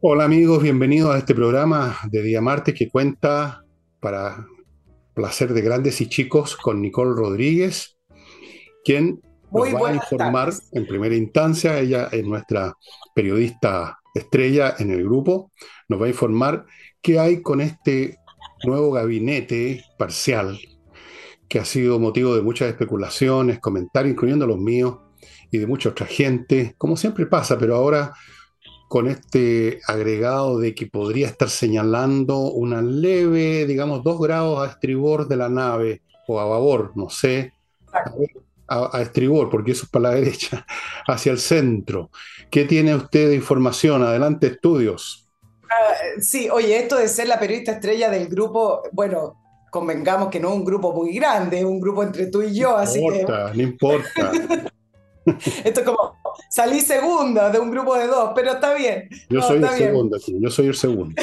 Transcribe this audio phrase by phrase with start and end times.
[0.00, 3.64] Hola amigos, bienvenidos a este programa de Día Martes que cuenta
[4.00, 4.46] para
[5.14, 7.96] placer de grandes y chicos con Nicole Rodríguez,
[8.84, 9.20] quien
[9.52, 12.74] nos va a informar en primera instancia, ella es nuestra
[13.14, 15.52] periodista estrella en el grupo,
[15.88, 16.66] nos va a informar
[17.00, 18.16] qué hay con este
[18.64, 20.58] nuevo gabinete parcial
[21.48, 25.05] que ha sido motivo de muchas especulaciones, comentarios, incluyendo los míos,
[25.50, 28.14] y de mucha otra gente, como siempre pasa, pero ahora
[28.88, 35.26] con este agregado de que podría estar señalando una leve, digamos, dos grados a estribor
[35.28, 37.52] de la nave, o a babor, no sé,
[38.68, 40.66] a, estribor, porque eso es para la derecha,
[41.06, 42.10] hacia el centro.
[42.50, 44.02] ¿Qué tiene usted de información?
[44.02, 45.28] Adelante, estudios.
[45.64, 50.50] Ah, sí, oye, esto de ser la periodista estrella del grupo, bueno, convengamos que no
[50.50, 53.24] es un grupo muy grande, es un grupo entre tú y yo, así que...
[53.24, 54.32] No importa.
[55.64, 56.16] Esto es como
[56.48, 59.08] salí segunda de un grupo de dos, pero está bien.
[59.28, 61.22] Yo soy el segundo, yo soy el segundo.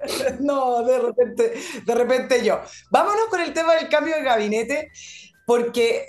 [0.40, 2.60] no, de repente, de repente yo.
[2.90, 4.90] Vámonos con el tema del cambio de gabinete,
[5.46, 6.06] porque eh,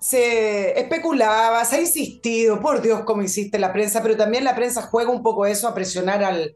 [0.00, 4.82] se especulaba, se ha insistido, por Dios, como insiste la prensa, pero también la prensa
[4.82, 6.54] juega un poco eso a presionar al,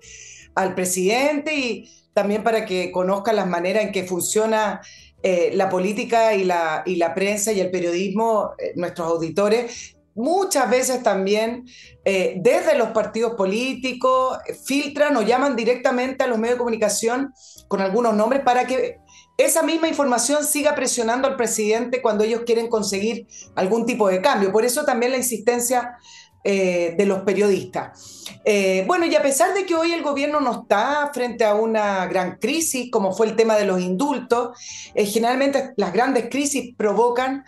[0.55, 4.80] al presidente y también para que conozcan las maneras en que funciona
[5.23, 10.69] eh, la política y la, y la prensa y el periodismo, eh, nuestros auditores, muchas
[10.69, 11.67] veces también
[12.05, 17.33] eh, desde los partidos políticos filtran o llaman directamente a los medios de comunicación
[17.69, 18.98] con algunos nombres para que
[19.39, 24.50] esa misma información siga presionando al presidente cuando ellos quieren conseguir algún tipo de cambio.
[24.50, 25.98] Por eso también la insistencia
[26.48, 28.25] eh, de los periodistas.
[28.44, 32.06] Eh, bueno, y a pesar de que hoy el gobierno no está frente a una
[32.06, 34.56] gran crisis, como fue el tema de los indultos,
[34.94, 37.44] eh, generalmente las grandes crisis provocan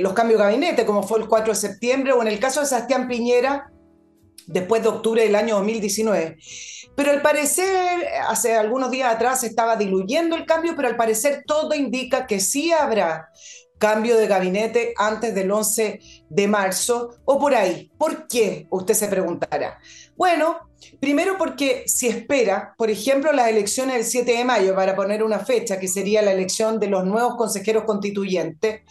[0.00, 2.66] los cambios de gabinete, como fue el 4 de septiembre, o en el caso de
[2.66, 3.70] Sebastián Piñera,
[4.46, 6.36] después de octubre del año 2019.
[6.94, 11.74] Pero al parecer, hace algunos días atrás estaba diluyendo el cambio, pero al parecer todo
[11.74, 13.30] indica que sí habrá
[13.78, 17.90] cambio de gabinete antes del 11 de marzo o por ahí.
[17.98, 18.66] ¿Por qué?
[18.70, 19.78] Usted se preguntará.
[20.16, 20.58] Bueno,
[21.00, 25.40] primero porque si espera, por ejemplo, las elecciones del 7 de mayo, para poner una
[25.40, 28.82] fecha, que sería la elección de los nuevos consejeros constituyentes,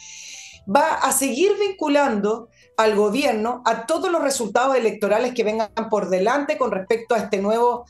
[0.73, 6.57] va a seguir vinculando al gobierno a todos los resultados electorales que vengan por delante
[6.57, 7.85] con respecto a este nuevo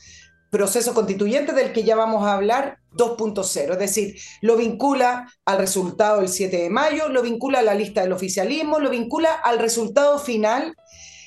[0.56, 6.20] proceso constituyente del que ya vamos a hablar 2.0, es decir, lo vincula al resultado
[6.20, 10.18] del 7 de mayo, lo vincula a la lista del oficialismo, lo vincula al resultado
[10.18, 10.74] final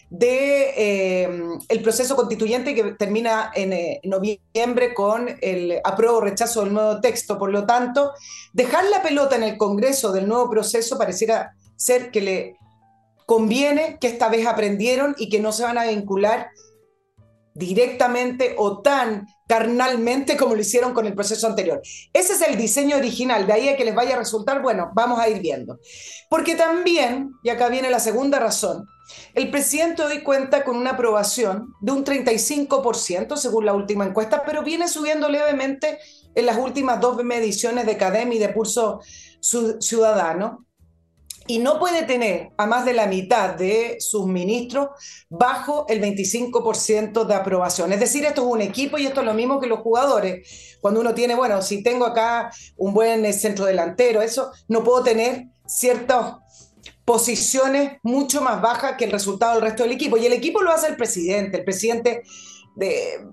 [0.10, 1.30] de eh,
[1.68, 7.00] el proceso constituyente que termina en eh, noviembre con el apruebo o rechazo del nuevo
[7.00, 7.38] texto.
[7.38, 8.14] Por lo tanto,
[8.52, 12.56] dejar la pelota en el Congreso del nuevo proceso pareciera ser que le
[13.28, 16.48] conviene que esta vez aprendieron y que no se van a vincular
[17.54, 21.82] directamente o tan carnalmente como lo hicieron con el proceso anterior.
[22.14, 25.20] Ese es el diseño original, de ahí a que les vaya a resultar, bueno, vamos
[25.20, 25.80] a ir viendo.
[26.30, 28.86] Porque también, y acá viene la segunda razón,
[29.34, 34.64] el presidente hoy cuenta con una aprobación de un 35% según la última encuesta, pero
[34.64, 35.98] viene subiendo levemente
[36.36, 39.00] en las últimas dos mediciones de CADEM y de Pulso
[39.42, 40.66] Ciudadano
[41.50, 44.90] y no puede tener a más de la mitad de sus ministros
[45.30, 47.92] bajo el 25% de aprobación.
[47.92, 50.78] Es decir, esto es un equipo y esto es lo mismo que los jugadores.
[50.80, 55.48] Cuando uno tiene, bueno, si tengo acá un buen centro delantero, eso, no puedo tener
[55.66, 56.36] ciertas
[57.04, 60.18] posiciones mucho más bajas que el resultado del resto del equipo.
[60.18, 61.58] Y el equipo lo hace el presidente.
[61.58, 62.22] El presidente
[62.76, 63.26] de,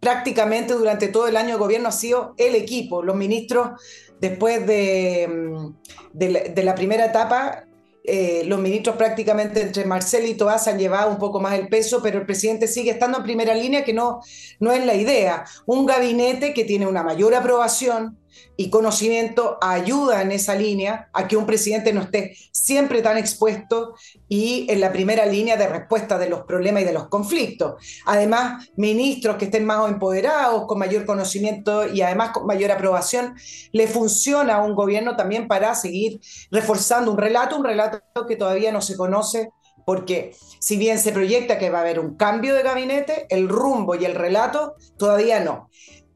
[0.00, 3.04] prácticamente durante todo el año de gobierno ha sido el equipo.
[3.04, 3.80] Los ministros
[4.22, 5.74] después de, mm,
[6.12, 7.64] de, la, primera etapa,
[8.04, 12.00] eh, los ministros prácticamente entre Marcel y Toás han llevado un poco más el peso,
[12.02, 14.20] pero el presidente sigue estando en primera línea, que no,
[14.60, 15.44] no es la idea.
[15.66, 18.16] Un gabinete que tiene una mayor aprobación,
[18.56, 23.94] y conocimiento ayuda en esa línea a que un presidente no esté siempre tan expuesto
[24.28, 27.74] y en la primera línea de respuesta de los problemas y de los conflictos.
[28.06, 33.34] Además, ministros que estén más empoderados, con mayor conocimiento y además con mayor aprobación,
[33.72, 36.20] le funciona a un gobierno también para seguir
[36.50, 39.50] reforzando un relato, un relato que todavía no se conoce
[39.84, 43.94] porque si bien se proyecta que va a haber un cambio de gabinete, el rumbo
[43.94, 45.70] y el relato todavía no.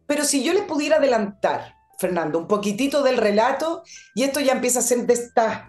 [0.07, 3.83] Pero si yo les pudiera adelantar Fernando, un poquitito del relato
[4.15, 5.63] y esto ya empieza a ser de estas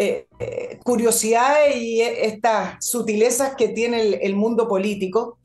[0.00, 5.38] eh, eh, curiosidades y estas sutilezas que tiene el, mundo político,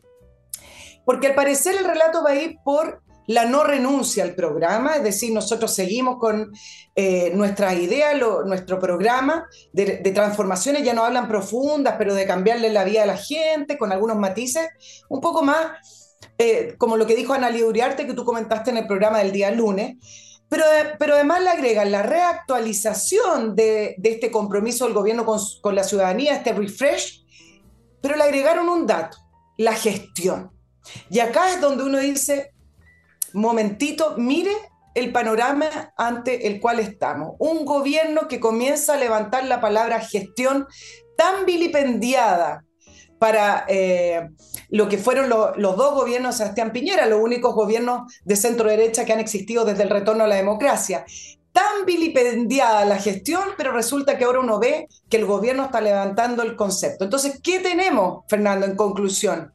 [1.06, 5.04] porque al parecer el relato va a ir por la no renuncia al programa, es
[5.04, 6.52] decir, nosotros seguimos con
[6.96, 8.16] eh, nuestras ideas,
[8.46, 13.18] nuestro programa de, transformaciones, ya no hablan profundas, pero de cambiarle la vida a la
[13.18, 14.68] gente con algunos matices,
[15.10, 16.03] un poco más
[16.44, 19.50] eh, como lo que dijo Ana Uriarte, que tú comentaste en el programa del día
[19.52, 19.96] lunes,
[20.50, 20.66] pero,
[21.00, 26.36] pero además le agregan la reactualización de, este compromiso del gobierno con, con la ciudadanía,
[26.36, 27.26] este refresh,
[28.02, 29.18] pero le agregaron un dato,
[29.58, 30.52] la gestión.
[31.10, 32.54] Y acá es donde uno dice,
[33.32, 34.52] momentito, mire
[34.96, 37.36] el panorama ante el cual estamos.
[37.40, 40.68] Un gobierno que comienza a levantar la palabra gestión
[41.16, 42.66] tan vilipendiada
[43.24, 44.32] para eh,
[44.68, 49.06] lo que fueron los dos gobiernos de Sebastián Piñera, los únicos gobiernos de centro derecha
[49.06, 51.06] que han existido desde el retorno a la democracia.
[51.54, 56.44] Tan vilipendiada la gestión, pero resulta que ahora uno ve que el gobierno está levantando
[56.44, 57.06] el concepto.
[57.06, 59.54] Entonces, ¿qué tenemos, Fernando, en conclusión?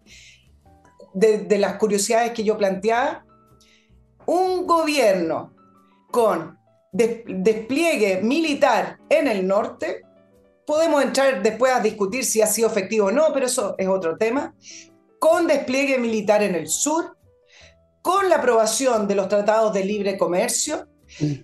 [1.12, 3.26] De, de las curiosidades que yo planteaba,
[4.24, 5.52] un gobierno
[6.10, 6.58] con
[6.90, 10.04] despliegue militar en el norte,
[10.68, 14.18] podemos entrar después a discutir si ha sido efectivo o no, pero eso es otro
[14.18, 14.54] tema,
[15.18, 17.16] con despliegue militar en el sur,
[18.02, 20.86] con la aprobación de los tratados de libre comercio,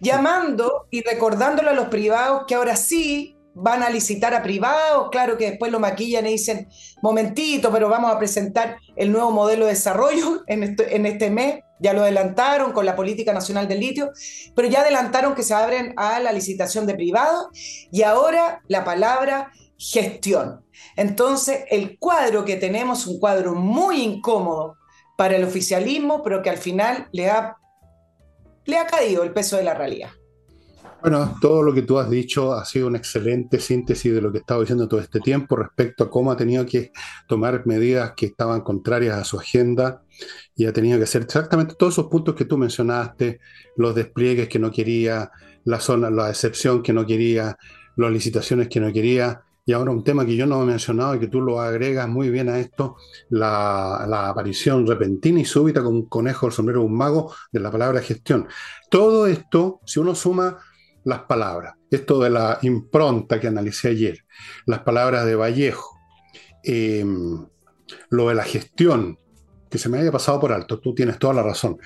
[0.03, 5.39] llamando y recordándole a los privados que ahora sí van a licitar a privados, claro
[5.39, 6.69] que después lo maquillan y dicen,
[7.01, 11.61] momentito, pero vamos a presentar el nuevo modelo de desarrollo en este, en este mes,
[11.81, 14.13] ya lo adelantaron con la Política Nacional del Litio,
[14.55, 17.49] pero ya adelantaron que se abren a la licitación de privados
[17.91, 20.65] y ahora la palabra gestión.
[20.97, 24.77] Entonces, el cuadro que tenemos, un cuadro muy incómodo
[25.17, 27.57] para el oficialismo, pero que al final le ha,
[28.65, 30.11] le ha caído el peso de la realidad.
[31.05, 34.39] Bueno, todo lo que tú has dicho ha sido una excelente síntesis de lo que
[34.39, 36.93] he estado diciendo todo este tiempo respecto a cómo ha tenido que
[37.29, 40.03] tomar medidas que estaban contrarias a su agenda
[40.57, 43.41] y ha tenido que hacer exactamente todos esos puntos que tú mencionaste,
[43.77, 45.31] los despliegues que no quería,
[45.65, 47.57] la zona, la excepción que no quería,
[47.97, 49.43] las licitaciones que no quería.
[49.67, 52.29] Y ahora un tema que yo no he mencionado y que tú lo agregas muy
[52.29, 52.97] bien a esto,
[53.31, 57.71] la, aparición repentina y súbita con un conejo, el sombrero de un mago, de la
[57.71, 58.47] palabra gestión.
[58.91, 60.59] Todo esto, si uno suma
[61.05, 61.75] las palabras.
[61.91, 64.25] Esto de la impronta que analicé ayer,
[64.67, 65.99] las palabras de Vallejo,
[66.63, 67.47] em,
[68.11, 69.19] lo de la gestión,
[69.75, 71.77] que se me haya pasado por alto, tú tienes toda la razón.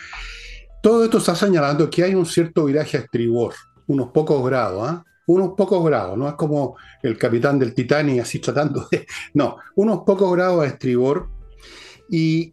[0.83, 3.55] Todo esto está señalando que hay un cierto viraje a estribor,
[3.87, 5.03] unos pocos grados, ¿ah?
[5.27, 9.07] unos pocos grados, no es como el capitán del Titanic así tratando de...
[9.33, 11.31] No, unos pocos grados a estribor.
[12.11, 12.53] Y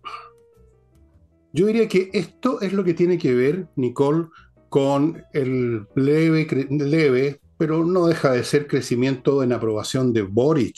[1.52, 4.28] yo diría que esto es lo que tiene que ver, Nicole,
[4.70, 10.78] con el leve, leve, pero no deja de ser crecimiento en aprobación de Boric.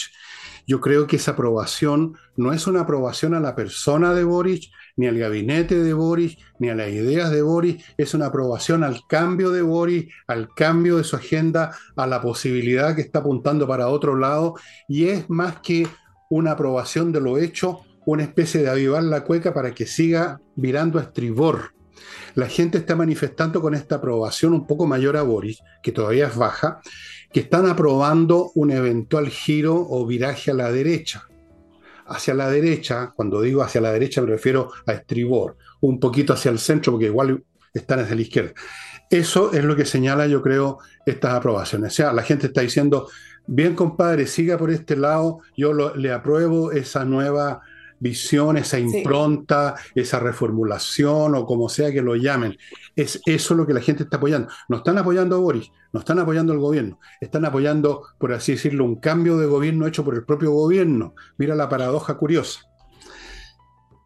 [0.67, 5.07] Yo creo que esa aprobación no es una aprobación a la persona de Boric, ni
[5.07, 9.51] al gabinete de Boric, ni a las ideas de Boric, es una aprobación al cambio
[9.51, 14.17] de Boric, al cambio de su agenda, a la posibilidad que está apuntando para otro
[14.17, 14.55] lado,
[14.89, 15.87] y es más que
[16.29, 20.99] una aprobación de lo hecho, una especie de avivar la cueca para que siga virando
[20.99, 21.71] a estribor.
[22.35, 26.35] La gente está manifestando con esta aprobación un poco mayor a Boris, que todavía es
[26.35, 26.81] baja,
[27.31, 31.27] que están aprobando un eventual giro o viraje a la derecha.
[32.07, 36.51] Hacia la derecha, cuando digo hacia la derecha me refiero a estribor, un poquito hacia
[36.51, 37.43] el centro, porque igual
[37.73, 38.53] están hacia la izquierda.
[39.09, 41.93] Eso es lo que señala, yo creo, estas aprobaciones.
[41.93, 43.09] O sea, la gente está diciendo,
[43.45, 47.61] bien compadre, siga por este lado, yo le apruebo esa nueva
[47.99, 52.57] visión, esa impronta, esa reformulación o como sea que lo llamen.
[52.95, 54.49] Es eso lo que la gente está apoyando.
[54.69, 58.85] No están apoyando a Boris, no están apoyando al gobierno, están apoyando, por así decirlo,
[58.85, 61.15] un cambio de gobierno hecho por el propio gobierno.
[61.37, 62.61] Mira la paradoja curiosa.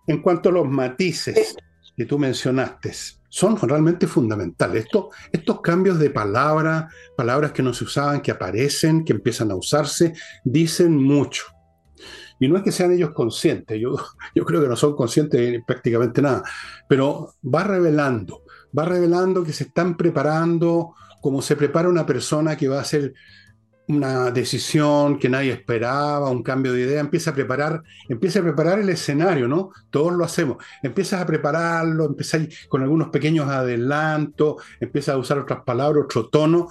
[0.07, 1.55] En cuanto a los matices
[1.95, 2.93] que tú mencionaste,
[3.29, 4.87] son realmente fundamentales.
[5.31, 10.13] estos cambios de palabra, palabras que no se usaban, que aparecen, que empiezan a usarse,
[10.43, 11.45] dicen mucho.
[12.41, 13.95] Y no es que sean ellos conscientes, yo,
[14.35, 16.43] yo creo que no son conscientes de prácticamente nada,
[16.89, 18.43] pero va revelando,
[18.77, 23.13] va revelando que se están preparando como se prepara una persona que va a hacer
[23.87, 28.79] una decisión que nadie esperaba, un cambio de idea, empieza a preparar, empieza a preparar
[28.79, 29.71] el escenario, ¿no?
[29.91, 30.57] Todos lo hacemos.
[30.81, 36.69] Empiezas a prepararlo, empiezas con algunos pequeños adelantos, empiezas a usar otras palabras, otro tono,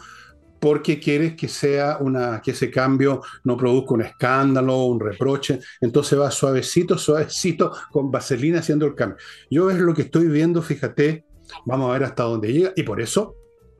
[0.61, 5.61] porque quieres que sea una, que ese cambio no produzca un escándalo, un reproche.
[5.81, 9.17] Entonces va suavecito, suavecito, con vaselina haciendo el cambio.
[9.51, 11.25] Yo es lo que estoy viendo, fíjate,
[11.65, 13.35] vamos a ver hasta dónde llega, y por eso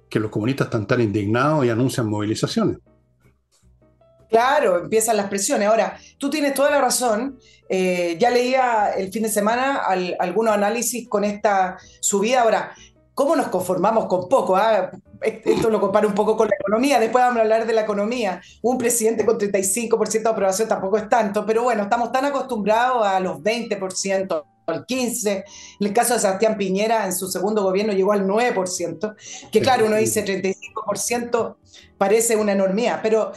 [0.09, 2.79] que los comunistas están tan indignados y anuncian movilizaciones.
[4.29, 5.69] Claro, empiezan las presiones.
[5.69, 7.39] Ahora, tú tienes toda la razón.
[7.69, 9.83] Eh, ya leía el fin de semana
[10.19, 12.43] algunos análisis con esta subida.
[12.43, 12.73] Ahora,
[13.15, 14.57] ¿cómo nos conformamos con poco?
[14.57, 14.91] Ah?
[15.23, 16.99] Esto lo comparo un poco con la economía.
[16.99, 18.41] Después vamos a hablar de la economía.
[18.63, 23.21] Un presidente con 35% de aprobación tampoco es tanto, pero bueno, estamos tan acostumbrados a
[23.21, 25.45] los 20%, al 15%.
[25.81, 29.15] En el caso de Sebastián Piñera, en su segundo gobierno llegó al 9%,
[29.53, 31.57] que claro, uno dice 35%
[31.99, 33.33] parece una enormidad, pero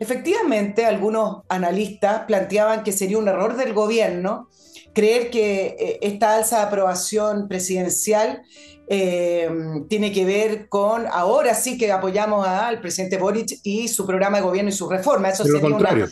[0.00, 4.48] Efectivamente, algunos analistas planteaban que sería un error del gobierno
[4.94, 8.42] creer que eh, esta alza de aprobación presidencial
[8.90, 9.50] eh,
[9.88, 14.44] tiene que ver con ahora sí que apoyamos al presidente Boric y su programa de
[14.44, 15.28] gobierno y su reforma.
[15.28, 16.08] Eso sería lo contrario.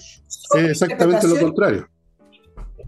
[0.54, 1.88] exactamente lo contrario.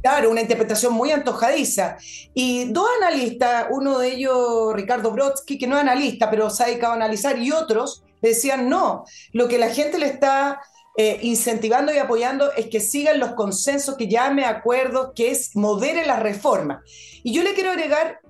[0.02, 1.96] Claro, una interpretación muy antojadiza.
[2.34, 6.66] Y dos analistas, uno de ellos, Ricardo Brodsky, que no es analista, pero se ha
[6.66, 10.60] dedicado a analizar, y otros decían, no, lo que la gente le está
[10.96, 15.56] eh, incentivando y apoyando es que sigan los consensos, que ya me acuerdo, que es
[15.56, 16.82] modere la reforma.
[17.22, 18.20] Y yo le quiero agregar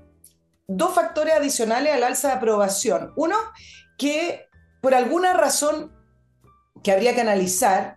[0.69, 3.13] dos factores adicionales al alza de aprobación.
[3.17, 3.37] Uno,
[3.97, 4.47] que
[4.81, 5.93] por alguna razón
[6.85, 7.97] que habría que analizar,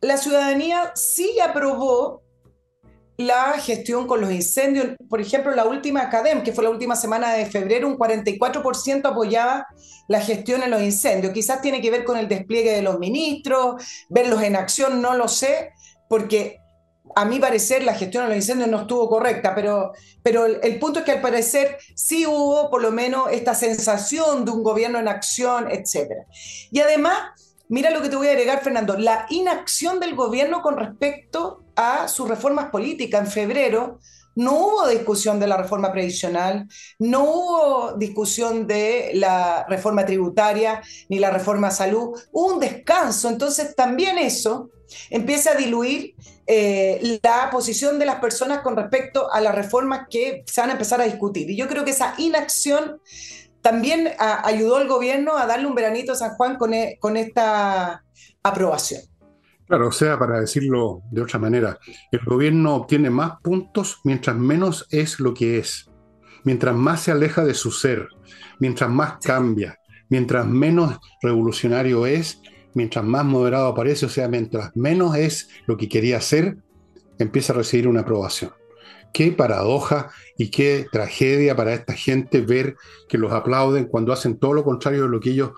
[0.00, 2.22] la ciudadanía sí aprobó
[3.16, 4.88] la gestión con los incendios.
[5.08, 9.66] Por ejemplo, la última CADEM, que fue la última semana de febrero, un 44% apoyaba
[10.08, 11.32] la gestión en los incendios.
[11.32, 15.28] Quizás tiene que ver con el despliegue de los ministros, verlos en acción, no lo
[15.28, 15.70] sé,
[16.08, 16.61] porque
[17.14, 19.92] a mi parecer la gestión de los incendios no estuvo correcta, pero,
[20.22, 24.44] pero el, el, punto es que al parecer sí hubo por lo menos esta sensación
[24.44, 26.12] de un gobierno en acción, etc.
[26.70, 27.16] Y además
[27.72, 32.06] Mira lo que te voy a agregar, Fernando, la inacción del gobierno con respecto a
[32.06, 33.22] sus reformas políticas.
[33.22, 33.98] En febrero
[34.34, 41.18] no hubo discusión de la reforma previsional, no hubo discusión de la reforma tributaria ni
[41.18, 43.28] la reforma salud, hubo un descanso.
[43.28, 44.70] Entonces también eso
[45.10, 46.14] empieza a diluir
[46.46, 50.74] eh, la posición de las personas con respecto a las reformas que se van a
[50.74, 51.50] empezar a discutir.
[51.50, 53.00] Y yo creo que esa inacción
[53.60, 58.04] también ayudó al gobierno a darle un veranito a San Juan con, e, con esta
[58.42, 59.02] aprobación.
[59.72, 61.78] Claro, o sea, para decirlo de otra manera,
[62.10, 65.90] el gobierno obtiene más puntos mientras menos es lo que es,
[66.44, 68.06] mientras más se aleja de su ser,
[68.58, 69.78] mientras más cambia,
[70.10, 72.42] mientras menos revolucionario es,
[72.74, 76.58] mientras más moderado aparece, o sea, mientras menos es lo que quería hacer,
[77.18, 78.52] empieza a recibir una aprobación.
[79.14, 82.76] Qué paradoja y qué tragedia para esta gente ver
[83.08, 85.52] que los aplauden cuando hacen todo lo contrario de lo que ellos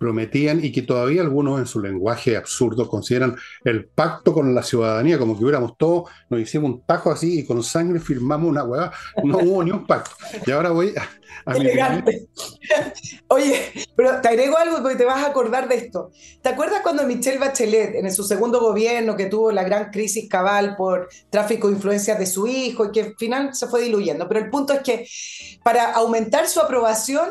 [0.00, 5.18] prometían y que todavía algunos en su lenguaje absurdo consideran el pacto con la ciudadanía,
[5.18, 8.90] como que hubiéramos todos, nos hicimos un tajo así y con sangre firmamos una hueá,
[9.22, 10.12] no hubo ni un pacto.
[10.46, 11.06] Y ahora voy a,
[11.46, 12.28] Elegante.
[13.28, 16.10] Oye, pero te agrego algo porque te vas a acordar de esto.
[16.42, 20.76] ¿Te acuerdas cuando Michelle Bachelet, en su segundo gobierno, que tuvo la gran crisis cabal
[20.76, 24.28] por tráfico de influencias de su hijo y que al final se fue diluyendo?
[24.28, 25.06] Pero el punto es que
[25.62, 27.30] para aumentar su aprobación,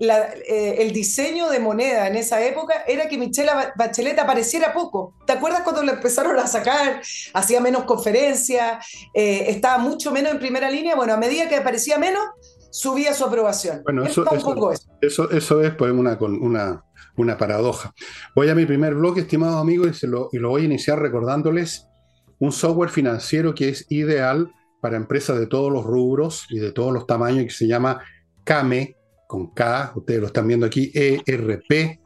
[0.00, 5.14] eh, el diseño de moneda en esa época era que Michelle Bachelet apareciera poco.
[5.26, 7.02] ¿Te acuerdas cuando lo empezaron a sacar?
[7.34, 10.96] Hacía menos conferencias, eh, estaba mucho menos en primera línea.
[10.96, 12.22] Bueno, a medida que aparecía menos,
[12.70, 13.82] subía su aprobación.
[13.84, 14.24] Bueno, eso,
[15.02, 15.62] eso, eso.
[15.62, 16.84] es pues, una, una,
[17.16, 17.92] una paradoja.
[18.34, 21.86] Voy a mi primer bloque, estimados amigos, y, lo, y lo voy a iniciar recordándoles
[22.38, 26.90] un software financiero que es ideal para empresas de todos los rubros y de todos
[26.90, 28.02] los tamaños, que se llama
[28.44, 28.96] CAME,
[29.30, 32.00] con K, ustedes lo están viendo aquí, ERP,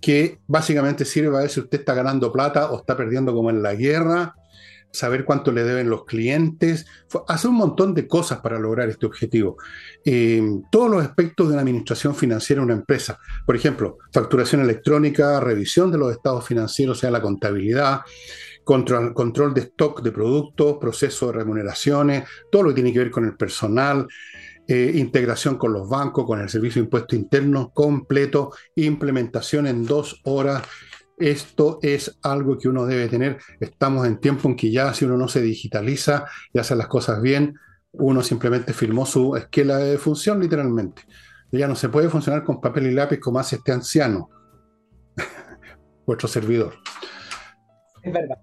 [0.00, 3.60] que básicamente sirve a ver si usted está ganando plata o está perdiendo como en
[3.60, 4.36] la guerra,
[4.92, 6.86] saber cuánto le deben los clientes,
[7.26, 9.56] hace un montón de cosas para lograr este objetivo.
[10.04, 15.40] Eh, todos los aspectos de una administración financiera en una empresa, por ejemplo, facturación electrónica,
[15.40, 18.02] revisión de los estados financieros, o sea, la contabilidad,
[18.62, 23.10] control, control de stock de productos, proceso de remuneraciones, todo lo que tiene que ver
[23.10, 24.06] con el personal,
[24.70, 30.20] eh, integración con los bancos, con el servicio de impuestos internos completo, implementación en dos
[30.24, 30.62] horas.
[31.18, 33.38] Esto es algo que uno debe tener.
[33.58, 37.20] Estamos en tiempo en que ya si uno no se digitaliza y hace las cosas
[37.20, 37.56] bien,
[37.90, 41.02] uno simplemente firmó su esquela de función literalmente.
[41.50, 44.30] Ya no se puede funcionar con papel y lápiz como hace este anciano,
[46.06, 46.74] vuestro servidor.
[48.04, 48.38] Es verdad.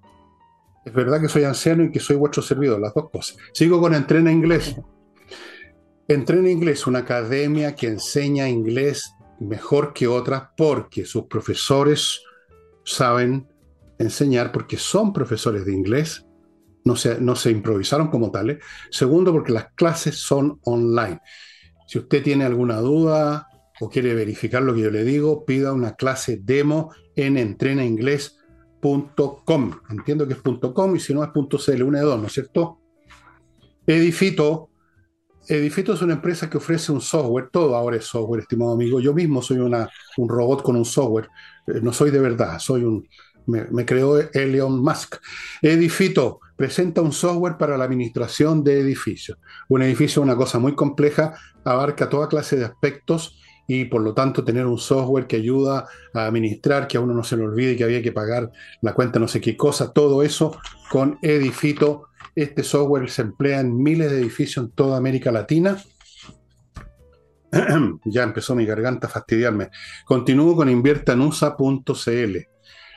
[0.83, 3.37] Es verdad que soy anciano y que soy vuestro servidor, las dos cosas.
[3.53, 4.75] Sigo con entrena inglés.
[6.07, 12.21] Entrena Inglés, una academia que enseña inglés mejor que otras porque sus profesores
[12.85, 13.47] saben
[13.99, 16.25] enseñar, porque son profesores de inglés,
[16.85, 18.63] no se, no se improvisaron como tales.
[18.89, 21.19] Segundo, porque las clases son online.
[21.87, 23.47] Si usted tiene alguna duda
[23.81, 28.37] o quiere verificar lo que yo le digo, pida una clase demo en Entrena Inglés
[29.89, 32.79] Entiendo que es .com y si no es .cl, una de dos, ¿no es cierto?
[33.85, 34.69] Edifito.
[35.47, 38.99] Edifito es una empresa que ofrece un software, todo ahora es software, estimado amigo.
[38.99, 41.29] Yo mismo soy un robot con un software,
[41.67, 43.07] eh, no soy de verdad, soy un,
[43.47, 45.15] me, creó Elon Musk.
[45.61, 49.37] Edifito presenta un software para la administración de edificios.
[49.69, 54.13] Un edificio es una cosa muy compleja, abarca toda clase de aspectos y por lo
[54.13, 57.75] tanto tener un software que ayuda a administrar, que a uno no se le olvide
[57.75, 58.51] que había que pagar
[58.81, 60.57] la cuenta no sé qué cosa, todo eso
[60.89, 62.07] con Edifito.
[62.37, 65.83] Este software se emplea en miles de edificios en toda América Latina.
[68.05, 69.71] ya empezó mi garganta a fastidiarme.
[70.05, 72.37] Continúo con inviertanusa.cl,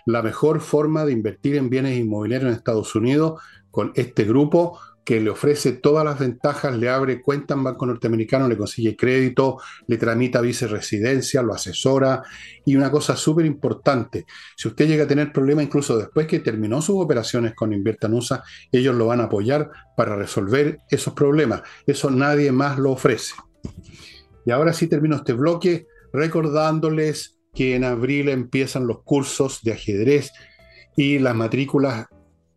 [0.05, 5.21] la mejor forma de invertir en bienes inmobiliarios en Estados Unidos con este grupo que
[5.21, 9.97] le ofrece todas las ventajas, le abre cuenta en Banco Norteamericano, le consigue crédito, le
[9.97, 12.23] tramita vice-residencia, lo asesora.
[12.65, 14.27] Y una cosa súper importante,
[14.57, 18.95] si usted llega a tener problemas incluso después que terminó sus operaciones con Inviertanusa, ellos
[18.95, 21.63] lo van a apoyar para resolver esos problemas.
[21.87, 23.35] Eso nadie más lo ofrece.
[24.45, 30.31] Y ahora sí termino este bloque recordándoles que en abril empiezan los cursos de ajedrez
[30.97, 32.07] y las matrículas,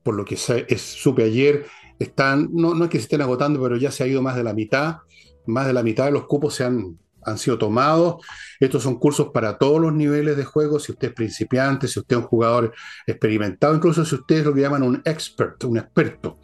[0.03, 1.65] por lo que supe ayer,
[1.99, 4.43] están, no, no es que se estén agotando, pero ya se ha ido más de
[4.43, 4.97] la mitad,
[5.45, 8.25] más de la mitad de los cupos se han, han sido tomados.
[8.59, 12.17] Estos son cursos para todos los niveles de juego, si usted es principiante, si usted
[12.17, 12.73] es un jugador
[13.07, 16.39] experimentado, incluso si usted es lo que llaman un expert, un experto.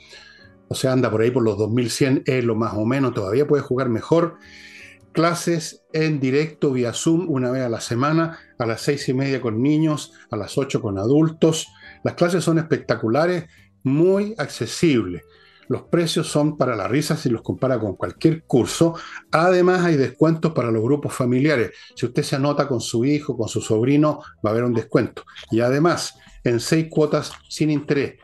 [0.68, 3.63] O sea, anda por ahí por los 2100, es lo más o menos, todavía puede
[3.63, 4.38] jugar mejor.
[5.12, 9.41] Clases en directo vía Zoom una vez a la semana, a las seis y media
[9.41, 11.68] con niños, a las ocho con adultos.
[12.03, 13.46] Las clases son espectaculares,
[13.82, 15.24] muy accesibles.
[15.70, 18.96] Los precios son para la risa si los compara con cualquier curso.
[19.32, 21.72] Además, hay descuentos para los grupos familiares.
[21.96, 25.24] Si usted se anota con su hijo, con su sobrino, va a haber un descuento.
[25.52, 28.16] Y además, en seis cuotas sin interés.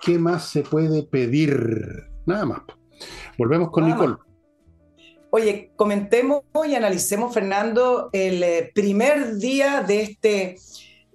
[0.00, 2.08] ¿Qué más se puede pedir?
[2.24, 2.62] Nada más.
[3.36, 4.16] Volvemos con Nicole.
[5.30, 10.56] Oye, comentemos y analicemos, Fernando, el eh, primer día de este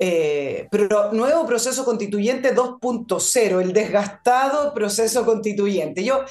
[0.04, 0.68] eh,
[1.12, 6.04] nuevo proceso constituyente 2.0, el desgastado proceso constituyente.
[6.04, 6.26] Yo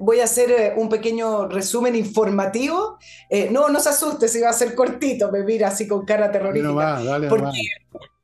[0.00, 2.98] voy a hacer eh, un pequeño resumen informativo.
[3.30, 6.32] Eh, no, no se asuste si va a ser cortito, me mira así con cara
[6.32, 6.98] terrorífica.
[7.28, 7.60] porque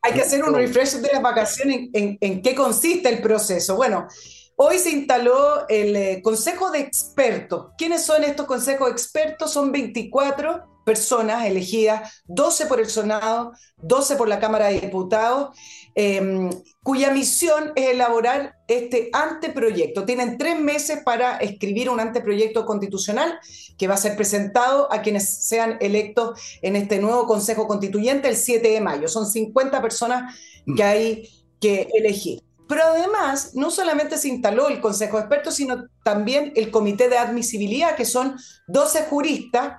[0.03, 3.77] hay que hacer un refresh de las vacaciones en, en, qué consiste el proceso.
[3.77, 4.09] Bueno,
[4.57, 7.69] hoy se instaló el Consejo de Expertos.
[7.79, 9.53] ¿Quiénes son estos consejos de expertos?
[9.53, 15.57] Son 24 personas elegidas, 12 por el Senado, 12 por la Cámara de Diputados,
[15.95, 16.51] em,
[16.83, 20.05] cuya misión es elaborar este anteproyecto.
[20.05, 23.39] Tienen tres meses para escribir un anteproyecto constitucional
[23.77, 28.37] que va a ser presentado a quienes sean electos en este nuevo Consejo Constituyente el
[28.37, 29.09] 7 de mayo.
[29.09, 30.35] Son 50 personas
[30.77, 31.29] que hay
[31.61, 32.43] que elegir.
[32.69, 37.19] Pero además, no solamente se instaló el Consejo de Expertos, sino también el Comité de
[37.19, 39.75] Admisibilidad, que son 12 juristas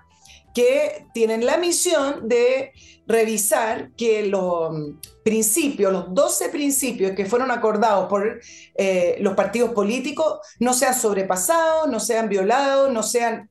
[0.53, 2.71] que tienen la misión de
[3.07, 4.71] revisar que los
[5.23, 8.39] principios, los 12 principios que fueron acordados por
[8.75, 13.49] eh, los partidos políticos no sean sobrepasados, no sean violados, no sean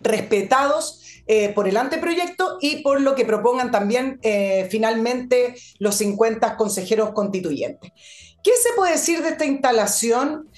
[0.00, 6.56] respetados eh, por el anteproyecto y por lo que propongan también eh, finalmente los 50
[6.56, 7.92] consejeros constituyentes.
[8.42, 10.48] ¿Qué se puede decir de esta instalación?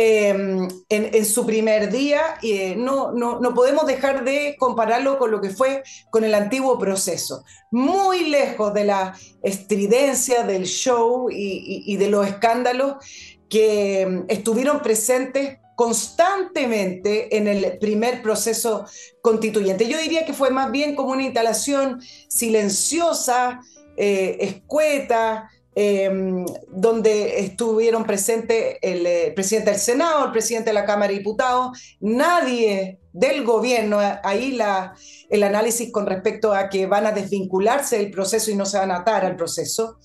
[0.00, 5.40] Em, en, su primer día, eh, no, no, no, podemos dejar de compararlo con lo
[5.40, 7.42] que fue con el antiguo proceso.
[7.72, 13.04] Muy lejos de la estridencia del show y, de los escándalos
[13.50, 18.84] que em, estuvieron presentes constantemente en el primer proceso
[19.20, 19.88] constituyente.
[19.88, 23.62] Yo diría que fue más bien como una instalación silenciosa,
[23.96, 30.84] eh, escueta, Em, donde estuvieron presentes el eh, presidente del Senado, el presidente de la
[30.84, 34.96] Cámara de Diputados, nadie del gobierno, ahí la,
[35.30, 38.90] el análisis con respecto a que van a desvincularse del proceso y no se van
[38.90, 39.98] a atar al proceso.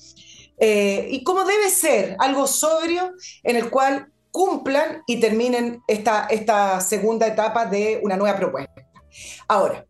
[0.60, 6.82] Eh, y como debe ser, algo sobrio en el cual cumplan y terminen esta, esta
[6.82, 8.88] segunda etapa de una nueva propuesta.
[9.47, 9.88] Ahora,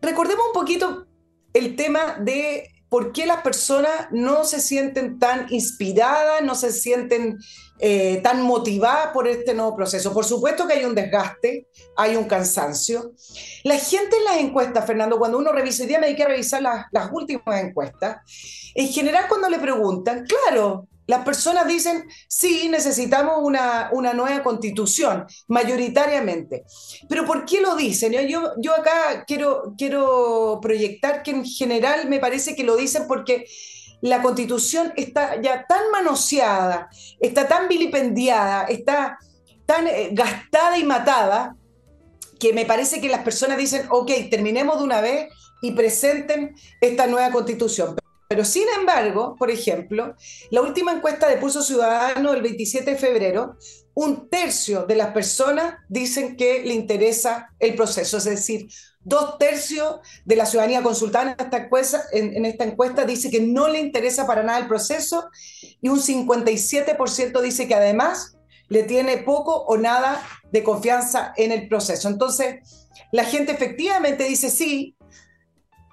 [0.00, 1.06] recordemos un poquito
[1.52, 7.38] el tema de por qué las personas no se sienten tan inspiradas, no se sienten
[7.80, 10.12] eh, tan motivadas por este nuevo proceso.
[10.12, 13.12] Por supuesto que hay un desgaste, hay un cansancio.
[13.64, 16.62] La gente en las encuestas, Fernando, cuando uno revisa, hoy día me dediqué a revisar
[16.62, 18.18] las, las últimas encuestas,
[18.74, 25.26] en general cuando le preguntan, claro, las personas dicen, sí, necesitamos una, una, nueva constitución,
[25.46, 26.64] mayoritariamente.
[27.08, 28.12] Pero ¿por qué lo dicen?
[28.28, 33.46] Yo, yo acá quiero, quiero proyectar que en general me parece que lo dicen porque
[34.02, 36.90] la constitución está ya tan manoseada,
[37.20, 39.18] está tan vilipendiada, está
[39.64, 41.56] tan eh, gastada y matada,
[42.38, 45.30] que me parece que las personas dicen, ok, terminemos de una vez
[45.62, 47.96] y presenten esta nueva constitución.
[48.28, 50.14] Pero sin embargo, por ejemplo,
[50.50, 53.56] la última encuesta de Pulso Ciudadano del 27 de febrero,
[53.94, 58.68] un tercio de las personas dicen que le interesa el proceso, es decir,
[59.00, 63.66] dos tercios de la ciudadanía consultada en esta, encuesta, en, esta encuesta dice que no
[63.66, 65.30] le interesa para nada el proceso
[65.80, 68.36] y un 57% dice que además
[68.68, 72.08] le tiene poco o nada de confianza en el proceso.
[72.08, 72.56] Entonces,
[73.10, 74.97] la gente efectivamente dice sí,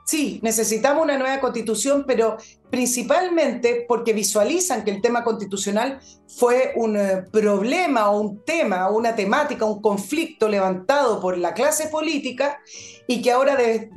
[0.05, 2.37] Sí, necesitamos una nueva constitución, pero
[2.69, 9.15] principalmente porque visualizan que el tema constitucional fue un eh, problema o un tema, una
[9.15, 12.59] temática, un conflicto levantado por la clase política
[13.07, 13.91] y que ahora debe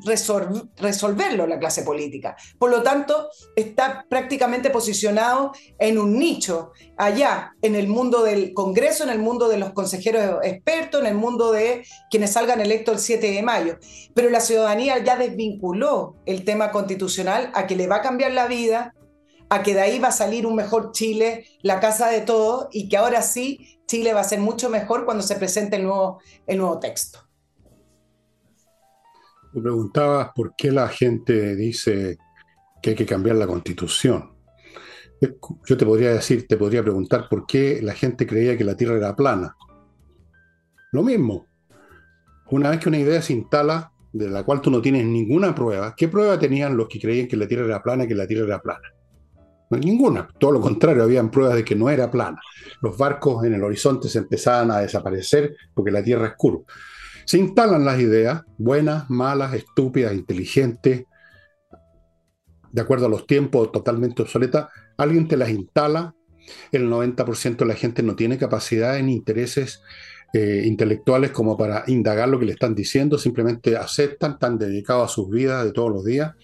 [0.77, 2.37] resolverlo la clase política.
[2.59, 9.05] Por lo tanto, está prácticamente posicionado en un nicho allá, en el mundo del Congreso,
[9.05, 13.01] en el mundo de los consejeros expertos, en el mundo de quienes salgan electos el
[13.01, 13.79] 7 de mayo.
[14.15, 18.47] Pero la ciudadanía ya desvinculó el tema constitucional a que le va a cambiar la
[18.47, 18.58] vida,
[19.51, 22.89] a que de ahí va a salir un mejor Chile, la casa de todos, y
[22.89, 26.59] que ahora sí Chile va a ser mucho mejor cuando se presente el nuevo, el
[26.59, 27.21] nuevo texto.
[29.53, 32.19] Me preguntabas por qué la gente dice
[32.83, 34.37] que hay que cambiar la constitución.
[35.21, 38.97] Yo te podría decir, te podría preguntar por qué la gente creía que la Tierra
[38.97, 39.57] era plana.
[40.93, 41.47] Lo mismo.
[42.51, 45.95] Una vez que una idea se instala, de la cual tú no tienes ninguna prueba,
[45.97, 48.61] ¿qué prueba tenían los que creían que la Tierra era plana, que la Tierra era
[48.61, 48.93] plana?
[49.71, 50.29] No, ninguna.
[50.39, 52.41] Todo lo contrario, habían pruebas de que no era plana.
[52.81, 56.65] Los barcos en el horizonte se empezaban a desaparecer porque la Tierra es curva.
[57.25, 61.05] Se instalan las ideas, buenas, malas, estúpidas, inteligentes,
[62.73, 64.69] de acuerdo a los tiempos, totalmente obsoletas.
[64.97, 66.15] Alguien te las instala,
[66.73, 69.83] el 90% de la gente no tiene capacidad ni intereses
[70.33, 75.15] eh, intelectuales como para indagar lo que le están diciendo, simplemente aceptan, están dedicados a
[75.15, 76.35] sus vidas de todos los días,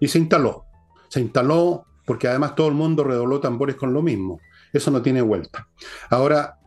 [0.00, 0.64] y se instaló.
[1.08, 4.40] Se instaló porque además todo el mundo redobló tambores con lo mismo.
[4.72, 5.68] Eso no tiene vuelta.
[6.08, 6.58] Ahora,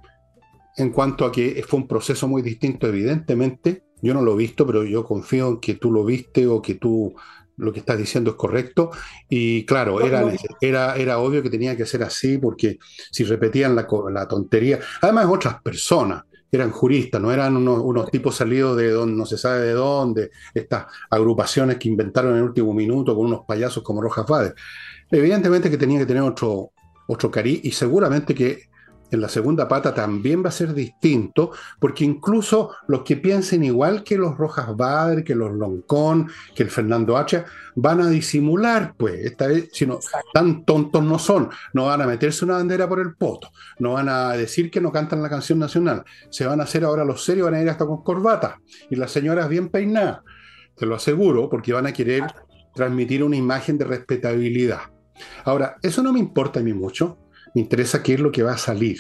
[0.78, 3.84] en cuanto a que fue un proceso muy distinto, evidentemente.
[4.02, 6.76] Yo no lo he visto, pero yo confío en que tú lo viste o que
[6.76, 7.16] tú
[7.56, 8.92] lo que estás diciendo es correcto.
[9.30, 10.26] Y claro, era,
[10.60, 12.80] era, era obvio que tenía que ser así, porque
[13.12, 16.24] si repetían la, la tontería, además otras personas,
[16.58, 20.32] eran juristas, no eran unos, unos, tipos salidos de donde no se sabe de dónde,
[20.54, 24.54] estas agrupaciones que inventaron en el último minuto con unos payasos como Rojas Fades.
[25.10, 26.72] Evidentemente que tenía que tener otro,
[27.08, 28.73] otro cariz y seguramente que
[29.16, 34.04] en la segunda pata también va a ser distinto, porque incluso los que piensen igual
[34.04, 37.46] que los Rojas Bader, que los Loncón, que el Fernando Hacha,
[37.76, 40.00] van a disimular, pues, esta vez, si no,
[40.34, 43.50] tan tontos no son, no van a meterse una bandera por el poto,
[43.80, 47.06] no van a decir que no cantan la canción nacional, se van a hacer ahora
[47.06, 50.22] los serios, van a ir hasta con corbata, y las señoras bien peinadas,
[50.76, 52.24] te lo aseguro, porque van a querer
[52.74, 54.80] transmitir una imagen de respetabilidad.
[55.46, 57.20] Ahora, eso no me importa a mí mucho,
[57.54, 59.00] me interesa qué es lo que va a salir.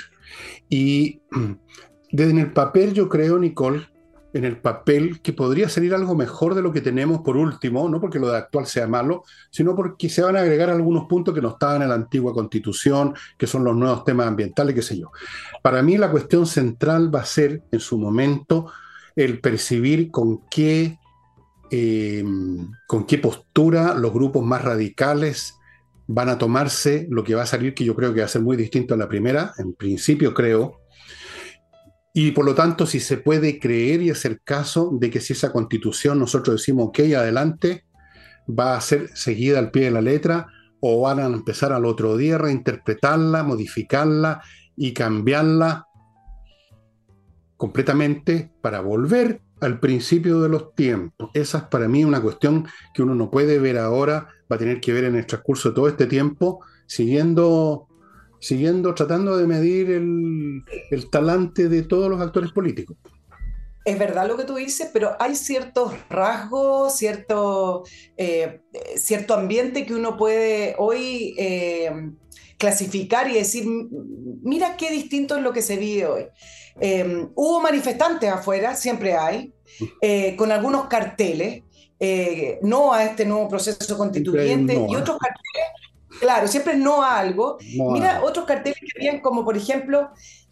[0.69, 1.21] Y
[2.11, 3.87] desde el papel yo creo, Nicole,
[4.33, 8.01] en el papel que podría salir algo mejor de lo que tenemos por último, no
[8.01, 11.41] porque lo de actual sea malo, sino porque se van a agregar algunos puntos que
[11.41, 15.11] no estaban en la antigua constitución, que son los nuevos temas ambientales, qué sé yo.
[15.61, 18.71] Para mí la cuestión central va a ser en su momento
[19.15, 20.97] el percibir con qué,
[21.69, 22.25] eh,
[22.87, 25.59] con qué postura los grupos más radicales
[26.07, 28.41] van a tomarse lo que va a salir, que yo creo que va a ser
[28.41, 30.81] muy distinto a la primera, en principio creo,
[32.13, 35.51] y por lo tanto si se puede creer y hacer caso de que si esa
[35.51, 37.85] constitución nosotros decimos, ok, adelante,
[38.47, 40.47] va a ser seguida al pie de la letra,
[40.85, 44.43] o van a empezar al otro día a reinterpretarla, modificarla
[44.75, 45.87] y cambiarla
[47.55, 51.29] completamente para volver al principio de los tiempos.
[51.33, 54.79] Esa es para mí una cuestión que uno no puede ver ahora, va a tener
[54.79, 57.87] que ver en el transcurso de todo este tiempo, siguiendo,
[58.39, 62.95] siguiendo tratando de medir el, talante de todos los actores políticos.
[63.83, 67.83] Es verdad lo que tú dices, pero hay ciertos rasgos, cierto,
[68.15, 68.61] eh,
[68.95, 71.91] cierto ambiente que uno puede hoy eh,
[72.57, 73.65] clasificar y decir,
[74.41, 76.25] mira qué distinto es lo que se vive hoy.
[76.79, 79.53] Eh, hubo manifestantes afuera, siempre hay,
[80.37, 81.63] con algunos carteles,
[82.05, 87.57] eh, no a este nuevo proceso constituyente y otros carteles, claro, siempre no a algo.
[87.61, 90.09] Mira, otros carteles que habían como, por ejemplo,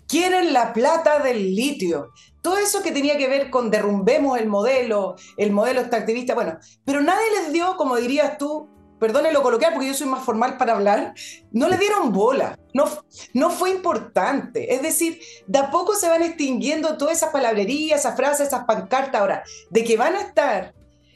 [0.08, 2.14] quieren la plata del litio.
[2.42, 7.02] Todo eso que tenía que ver con derrumbemos el modelo, el modelo extractivista, bueno, pero
[7.02, 10.72] nadie les dio, como dirías tú, perdone lo coloquial porque yo soy más formal para
[10.72, 11.14] hablar,
[11.52, 12.86] no le dieron bola, no,
[13.34, 14.74] no fue importante.
[14.74, 19.20] Es decir, de a poco se van extinguiendo todas esas palabrerías, esas frases, esas pancartas.
[19.20, 20.74] Ahora, de que van a estar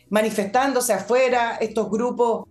[0.10, 2.48] manifestándose afuera estos grupos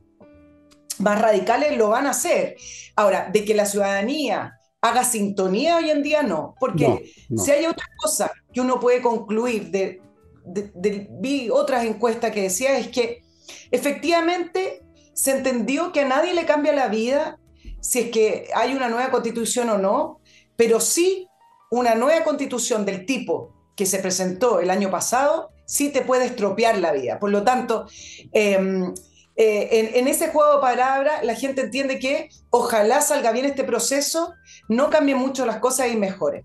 [0.98, 2.56] más radicales, lo van a hacer.
[2.96, 6.54] Ahora, de que la ciudadanía haga sintonía hoy en día, no.
[6.60, 10.02] Porque si hay otra cosa que uno puede concluir de,
[10.44, 13.22] de, vi otras encuestas que decía es que
[13.70, 14.82] efectivamente
[15.14, 17.38] se entendió que a nadie le cambia la vida
[17.80, 20.20] si es que hay una nueva constitución o no,
[20.56, 21.28] pero sí
[21.70, 26.78] una nueva constitución del tipo que se presentó el año pasado, sí te puede estropear
[26.78, 27.18] la vida.
[27.18, 27.86] Por lo tanto,
[28.32, 28.92] em,
[29.36, 34.32] eh, en, ese juego de palabras, la gente entiende que ojalá salga bien este proceso,
[34.68, 36.44] no cambien mucho las cosas y mejore,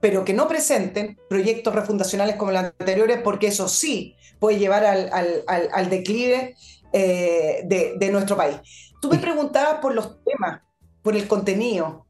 [0.00, 5.90] pero que no presenten proyectos refundacionales como los anteriores, porque eso sí puede llevar al
[5.90, 6.56] declive
[6.92, 8.56] eh, de, nuestro país.
[9.00, 10.62] Tú me preguntabas por los temas,
[11.02, 12.06] por el contenido.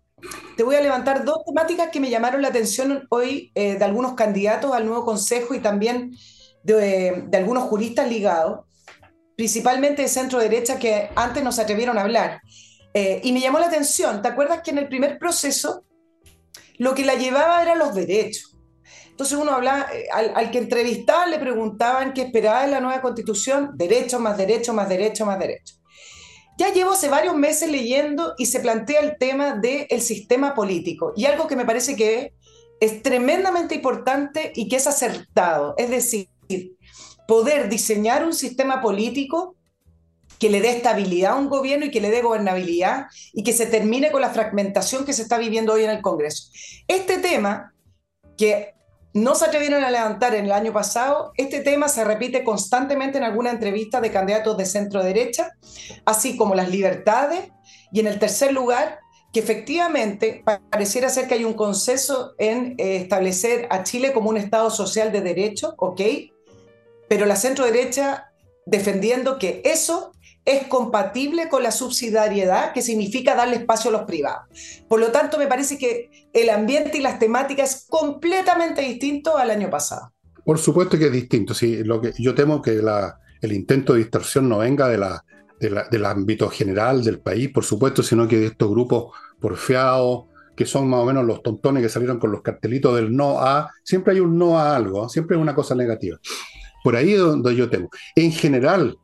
[0.57, 4.15] Te voy a levantar dos temáticas que me llamaron la atención hoy eh, de algunos
[4.15, 6.17] candidatos al nuevo consejo y también
[6.63, 8.61] de, algunos juristas ligados,
[9.37, 12.41] principalmente de centro derecha que antes no se atrevieron a hablar.
[12.93, 15.85] Eh, y me llamó la atención, ¿te acuerdas que en el primer proceso
[16.79, 18.57] lo que la llevaba eran los derechos?
[19.11, 23.73] Entonces uno habla, eh, al, que entrevistaba le preguntaban qué esperaba de la nueva constitución,
[23.75, 25.78] derecho más derecho más derecho más derecho.
[26.59, 31.25] Ya llevo hace varios meses leyendo y se plantea el tema del sistema político y
[31.27, 32.35] algo que me parece que
[32.81, 36.29] es tremendamente importante y que es acertado, es decir,
[37.29, 39.55] poder diseñar un sistema político
[40.41, 43.67] que le dé estabilidad a un gobierno y que le dé gobernabilidad y que se
[43.67, 46.51] termine con la fragmentación que se está viviendo hoy en el Congreso.
[46.89, 47.73] Este tema,
[48.37, 48.75] que
[49.23, 51.33] no se atrevieron a levantar en el año pasado.
[51.37, 55.53] Este tema se repite constantemente en alguna entrevista de candidatos de centro derecha,
[56.05, 57.51] así como las libertades.
[57.93, 59.01] Y en el tercer lugar,
[59.33, 64.37] que efectivamente pareciera ser que hay un consenso en eh, establecer a Chile como un
[64.37, 66.01] Estado social de derecho, ¿ok?
[67.09, 68.33] Pero la centro derecha
[68.67, 70.13] defendiendo que eso
[70.49, 74.47] es compatible con la subsidiariedad, que significa darle espacio a los privados.
[74.89, 79.51] Por lo tanto, me parece que el ambiente y las temáticas es completamente distinto al
[79.51, 80.11] año pasado.
[80.47, 81.53] Por supuesto que es distinto.
[81.53, 82.81] Sí, lo que, yo temo que
[83.43, 85.23] el intento de distorsión no venga de la,
[85.61, 90.89] del ámbito general del país, por supuesto, sino que de estos grupos porfiados, que son
[90.89, 94.21] más o menos los tontones que salieron con los cartelitos del no a, siempre hay
[94.21, 96.17] un no a algo, siempre hay una cosa negativa.
[96.83, 97.91] Por ahí es donde yo temo.
[98.17, 98.97] En general,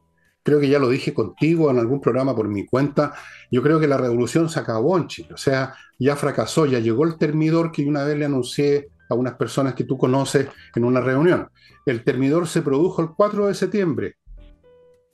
[0.44, 3.14] creo que ya lo dije contigo en algún programa por mi cuenta,
[3.50, 7.04] yo creo que la revolución se acabó en Chile, o sea, ya fracasó, ya llegó
[7.04, 11.00] el termidor que una vez le anuncié a unas personas que tú conoces en una
[11.00, 11.48] reunión.
[11.86, 14.16] El termidor se produjo el 4 de septiembre.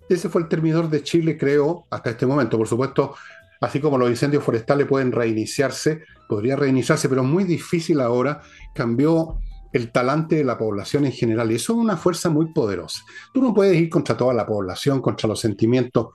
[0.08, 2.58] Ese fue el termidor de Chile, creo, hasta este momento.
[2.58, 3.14] Por supuesto,
[3.60, 8.42] así como los incendios forestales pueden reiniciarse, podría reiniciarse, pero es muy difícil ahora.
[8.74, 9.38] Cambió
[9.72, 11.50] el talante de la población en general.
[11.50, 13.02] Y eso es una fuerza muy poderosa.
[13.32, 16.08] Tú no puedes ir contra toda la población, contra los sentimientos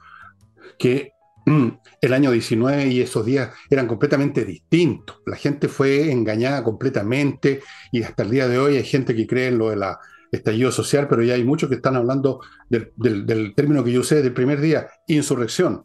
[0.77, 1.13] que
[1.45, 1.67] mm,
[2.01, 5.17] el año 19 y esos días eran completamente distintos.
[5.25, 9.47] La gente fue engañada completamente y hasta el día de hoy hay gente que cree
[9.47, 9.99] en lo de la
[10.31, 14.21] estallido social, pero ya hay muchos que están hablando del, del término que yo usé
[14.21, 15.83] del primer día, insurrección.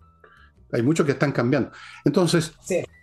[0.72, 1.70] Hay muchos que están cambiando.
[2.04, 2.52] Entonces,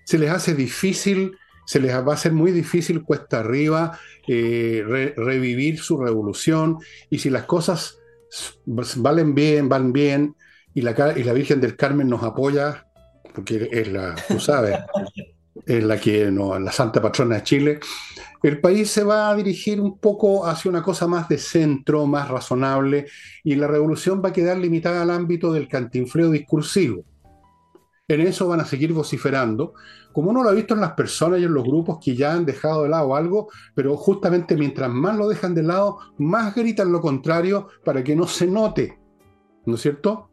[0.06, 5.80] se les hace difícil se les va a ser muy difícil cuesta arriba eh, revivir
[5.80, 6.77] su revolución
[7.10, 7.99] y si las cosas
[8.65, 10.36] valen bien, van bien
[10.73, 12.88] y la, y la Virgen del Carmen nos apoya,
[13.36, 14.80] porque es la, tú sabes,
[15.65, 17.80] es la que no, la santa patrona de Chile,
[18.43, 22.30] el país se va a dirigir un poco hacia una cosa más de centro, más
[22.30, 23.08] razonable,
[23.43, 27.03] y la revolución va a quedar limitada al ámbito del cantinfleo discursivo.
[28.08, 29.73] En eso van a seguir vociferando,
[30.17, 32.43] como uno lo ha visto en las personas y en los grupos que ya han
[32.43, 37.01] dejado de lado algo, pero justamente mientras más lo dejan de lado, más gritan lo
[37.01, 38.97] contrario para que no se note,
[39.67, 40.32] ¿no es cierto?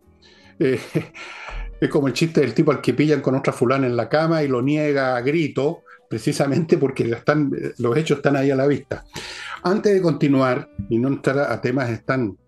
[0.58, 0.80] Eh,
[1.82, 4.42] es como el chiste del tipo al que pillan con otra fulana en la cama
[4.42, 9.04] y lo niega a grito, precisamente porque están, los hechos están ahí a la vista.
[9.64, 12.38] Antes de continuar y no entrar a temas tan,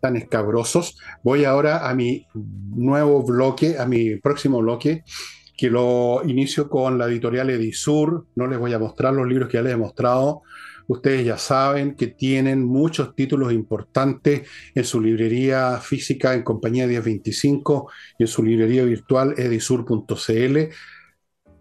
[0.00, 5.04] tan escabrosos, voy ahora a mi nuevo bloque, a mi próximo bloque,
[5.56, 8.26] que lo inicio con la editorial Edisur.
[8.34, 10.42] No les voy a mostrar los libros que ya les he mostrado.
[10.88, 17.90] Ustedes ya saben que tienen muchos títulos importantes en su librería física en compañía 1025
[18.18, 20.58] y en su librería virtual edisur.cl.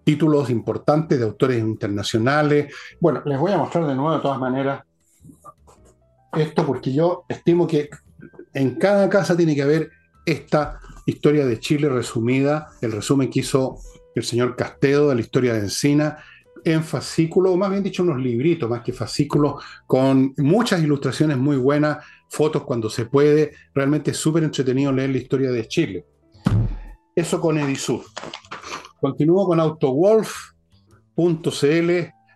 [0.03, 2.71] Títulos importantes de autores internacionales.
[2.99, 4.83] Bueno, les voy a mostrar de nuevo de todas maneras
[6.33, 7.89] esto porque yo estimo que
[8.53, 9.89] en cada casa tiene que haber
[10.25, 13.77] esta historia de Chile resumida, el resumen que hizo
[14.15, 16.17] el señor Castedo de la historia de Encina,
[16.63, 21.57] en fascículo, o más bien dicho, unos libritos, más que fascículos, con muchas ilustraciones muy
[21.57, 23.53] buenas, fotos cuando se puede.
[23.73, 26.07] Realmente es súper entretenido leer la historia de Chile.
[27.15, 28.01] Eso con Edisur.
[28.99, 30.31] Continúo con AutoWolf.cl.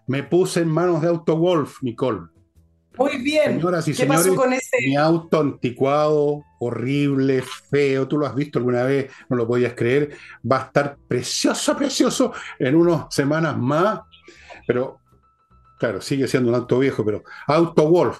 [0.07, 2.27] Me puse en manos de AutoWolf, Nicole.
[2.99, 3.53] Muy bien.
[3.53, 4.77] Señoras y ¿Qué pasó con ese?
[4.85, 10.11] Mi auto anticuado, horrible, feo, tú lo has visto alguna vez, no lo podías creer,
[10.49, 14.01] va a estar precioso, precioso en unas semanas más
[14.69, 14.99] pero,
[15.79, 18.19] claro, sigue siendo un auto viejo, pero Auto Wolf.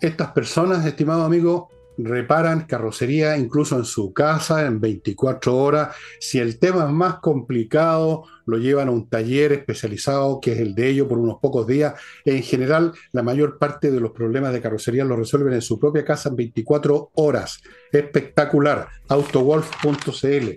[0.00, 5.96] Estas personas, estimado amigo, reparan carrocería incluso en su casa en 24 horas.
[6.20, 10.74] Si el tema es más complicado, lo llevan a un taller especializado que es el
[10.74, 11.94] de ellos por unos pocos días.
[12.24, 16.04] En general, la mayor parte de los problemas de carrocería lo resuelven en su propia
[16.04, 17.60] casa en 24 horas.
[17.92, 18.88] Espectacular.
[19.08, 20.50] Autowolf.cl.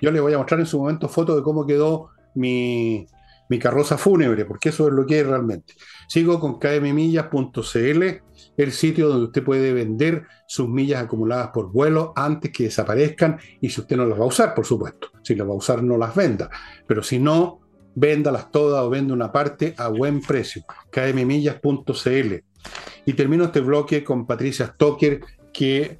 [0.00, 3.06] Yo les voy a mostrar en su momento fotos de cómo quedó mi,
[3.50, 5.74] mi carroza fúnebre, porque eso es lo que es realmente.
[6.08, 8.04] Sigo con kmmillas.cl,
[8.62, 13.70] el sitio donde usted puede vender sus millas acumuladas por vuelo antes que desaparezcan y
[13.70, 15.08] si usted no las va a usar, por supuesto.
[15.22, 16.50] Si las va a usar, no las venda.
[16.86, 17.60] Pero si no,
[17.94, 20.64] véndalas todas o vende una parte a buen precio.
[20.90, 22.34] kmmillas.cl.
[23.06, 25.20] Y termino este bloque con Patricia Stoker,
[25.52, 25.98] que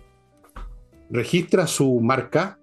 [1.11, 2.60] registra su marca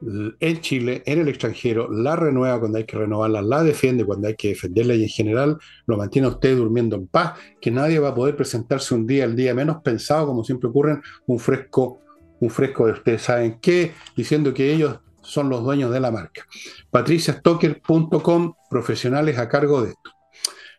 [0.00, 4.34] en Chile, en el extranjero, la renueva cuando hay que renovarla, la defiende cuando hay
[4.34, 8.14] que defenderla y en general lo mantiene usted durmiendo en paz, que nadie va a
[8.14, 12.00] poder presentarse un día, el día menos pensado, como siempre ocurre, un fresco,
[12.40, 16.46] un fresco de ustedes saben qué, diciendo que ellos son los dueños de la marca.
[16.90, 20.10] patriciastocker.com, profesionales a cargo de esto.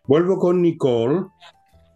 [0.07, 1.25] Vuelvo con Nicole,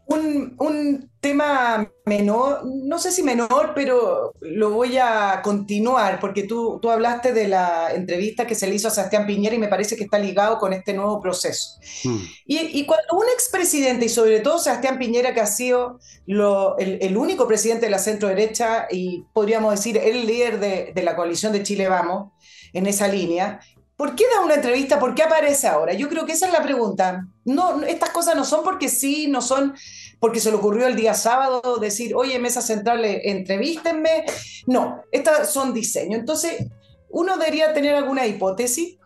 [0.09, 6.89] un, tema menor, no sé si menor, pero lo voy a continuar, porque tú, tú
[6.89, 10.05] hablaste de la entrevista que se le hizo a Sebastián Piñera y me parece que
[10.05, 11.77] está ligado con este nuevo proceso.
[12.05, 12.17] Mm.
[12.45, 17.87] Y, cuando un expresidente, y sobre todo Sebastián Piñera, que ha sido el, único presidente
[17.87, 21.89] de la centro derecha y podríamos decir el líder de, de la coalición de Chile
[21.89, 22.31] Vamos,
[22.71, 23.59] en esa línea,
[23.99, 24.97] ¿Por qué da una entrevista?
[24.97, 25.91] ¿Por qué aparece ahora?
[25.91, 27.27] Yo creo que esa es la pregunta.
[27.43, 29.75] No, estas cosas no son porque sí, no son
[30.19, 34.25] porque se le ocurrió el día sábado decir, oye, mesa central, eh, entrevístenme.
[34.67, 36.19] No, estas son diseños.
[36.19, 36.67] Entonces,
[37.09, 38.97] uno debería tener alguna hipótesis,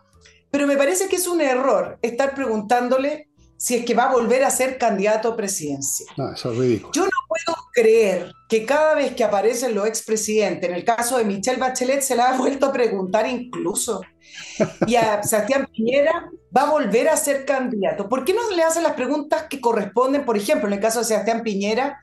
[0.52, 3.30] pero me parece que es un error estar preguntándole
[3.64, 6.10] si es que va a volver a ser candidato presidencial.
[6.18, 6.92] No, eso es ridículo.
[6.92, 11.24] Yo no puedo creer que cada vez que aparecen los expresidentes, en el caso de
[11.24, 14.02] Michelle Bachelet, se la ha vuelto a preguntar incluso.
[14.86, 18.10] Y a Sebastián Piñera va a volver a ser candidato.
[18.10, 21.06] ¿Por qué no le hacen las preguntas que corresponden, por ejemplo, en el caso de
[21.06, 22.02] Sebastián Piñera,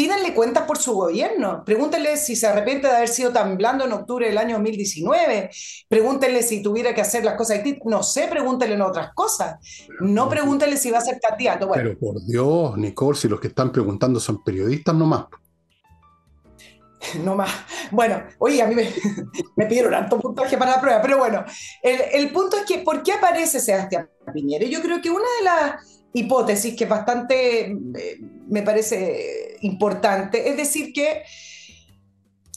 [0.00, 1.62] pídanle cuentas por su gobierno.
[1.62, 5.50] Pregúntenle si se arrepiente de haber sido tan blando en octubre del año 2019.
[5.88, 9.56] Pregúntenle si tuviera que hacer las cosas No sé, pregúntenle en otras cosas.
[10.00, 11.68] No pregúntenle si va a ser candidato.
[11.74, 15.26] Pero por Dios, Nicole, si los que están preguntando son periodistas nomás.
[17.22, 17.50] No más.
[17.90, 18.88] Bueno, oye, a mí me,
[19.56, 21.44] me pidieron alto puntaje para la prueba, pero bueno,
[21.82, 24.66] el, el punto es que, ¿por qué aparece Sebastián Piñera?
[24.66, 30.56] Yo creo que una de las hipótesis que es bastante, eh, me parece importante, es
[30.56, 31.22] decir que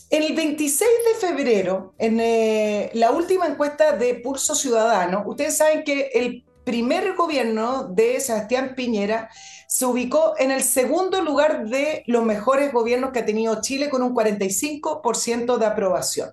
[0.10, 6.12] el 26 de febrero, en eh, la última encuesta de Pulso Ciudadano, ustedes saben que
[6.14, 9.30] el primer gobierno de Sebastián Piñera
[9.68, 14.04] se ubicó en el segundo lugar de los mejores gobiernos que ha tenido Chile con
[14.04, 16.30] un 45% de aprobación.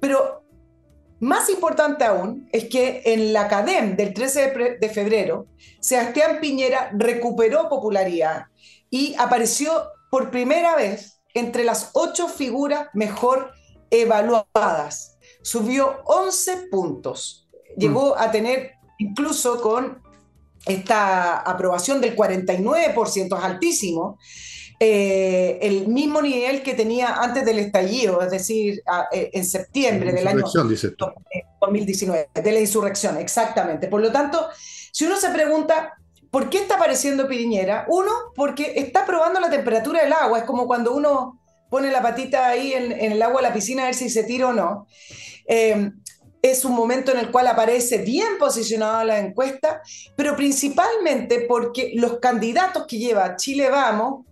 [0.00, 0.42] Pero
[1.20, 5.46] más importante aún es que en la CADEM del 13 de febrero,
[5.78, 8.46] Sebastián Piñera recuperó popularidad
[8.94, 13.50] y apareció por primera vez entre las ocho figuras mejor
[13.90, 15.18] evaluadas.
[15.42, 17.48] Subió 11 puntos.
[17.76, 18.18] Llegó mm.
[18.18, 20.00] a tener, incluso con
[20.64, 24.16] esta aprobación del 49%, es altísimo,
[24.78, 28.80] eh, el mismo nivel que tenía antes del estallido, es decir,
[29.10, 30.44] eh, en septiembre del año
[31.60, 33.88] 2019, de la insurrección, exactamente.
[33.88, 34.46] Por lo tanto,
[34.92, 35.94] si uno se pregunta,
[36.34, 37.84] ¿por qué está apareciendo Piñera?
[37.86, 42.48] Uno, porque está probando la temperatura del agua, es como cuando uno pone la patita
[42.48, 44.88] ahí en, el agua de la piscina a ver si se tira o no.
[45.46, 45.92] Eh,
[46.42, 49.80] es un momento en el cual aparece bien posicionado la encuesta,
[50.16, 54.26] pero principalmente porque los candidatos que lleva Chile Vamos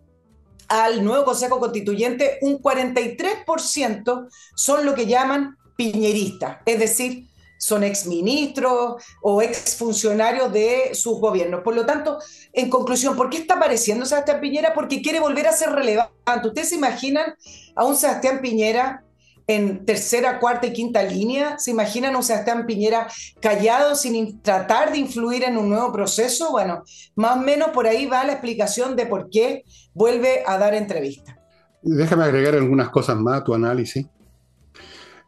[0.67, 7.29] al nuevo Consejo Constituyente, un 43% son lo que llaman piñeristas, es decir,
[7.63, 11.63] son exministros o exfuncionarios de sus gobiernos.
[11.63, 12.19] Por lo tanto,
[12.53, 14.75] en conclusión, ¿por qué está apareciendo Sebastián Piñera?
[14.75, 16.49] Porque quiere volver a ser relevante.
[16.49, 17.37] ¿Ustedes se imaginan
[17.77, 19.05] a un Sebastián Piñera
[19.47, 21.57] en tercera, cuarta y quinta línea?
[21.61, 23.07] ¿Se imaginan un Sebastián Piñera
[23.41, 26.51] callado sin tratar de influir en un nuevo proceso?
[26.51, 26.83] Bueno,
[27.15, 29.63] más o menos por ahí va la explicación de por qué
[29.95, 31.37] vuelve a dar entrevistas.
[31.81, 34.05] Déjame agregar algunas cosas más a tu análisis.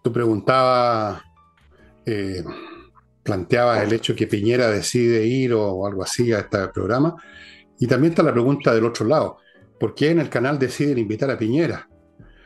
[0.02, 1.22] Tú preguntabas,
[2.06, 2.44] eh,
[3.22, 7.16] planteabas el hecho que Piñera decide ir o algo así a este programa.
[7.78, 9.38] Y también está la pregunta del otro lado.
[9.80, 11.88] ¿Por qué en el canal deciden invitar a Piñera?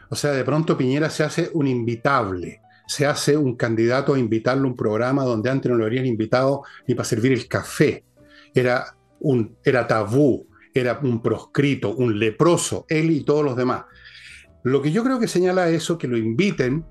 [0.08, 4.64] O sea, de pronto Piñera se hace un invitable, se hace un candidato a invitarle
[4.64, 8.04] a un programa donde antes no lo habrían invitado ni para servir el café.
[8.54, 13.84] Era, un, era tabú, era un proscrito, un leproso, él y todos los demás.
[14.64, 16.84] Lo que yo creo que señala eso, que lo inviten,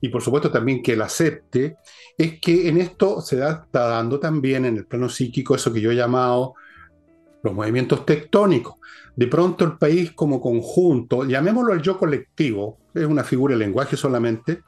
[0.00, 1.76] y por supuesto también que él acepte,
[2.16, 5.90] es que en esto se está dando también en el plano psíquico eso que yo
[5.90, 6.54] he llamado
[7.42, 8.74] los movimientos tectónicos.
[9.14, 13.96] De pronto el país como conjunto, llamémoslo el yo colectivo, es una figura de lenguaje
[13.96, 14.62] solamente,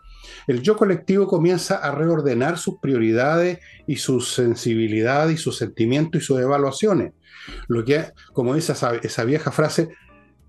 [0.47, 6.25] el yo colectivo comienza a reordenar sus prioridades y su sensibilidad y sus sentimientos y
[6.25, 7.13] sus evaluaciones.
[7.67, 9.89] Lo que, como dice esa, vieja frase,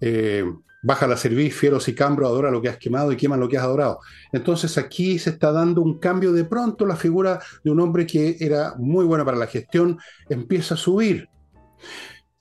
[0.02, 0.46] eh,
[0.82, 3.58] baja la cerviz, fiero y cambro, adora lo que has quemado y quema lo que
[3.58, 4.00] has adorado.
[4.32, 8.38] Entonces aquí se está dando un cambio de pronto, la figura de un hombre que
[8.40, 10.00] era muy bueno para la gestión
[10.30, 11.30] empieza a subir.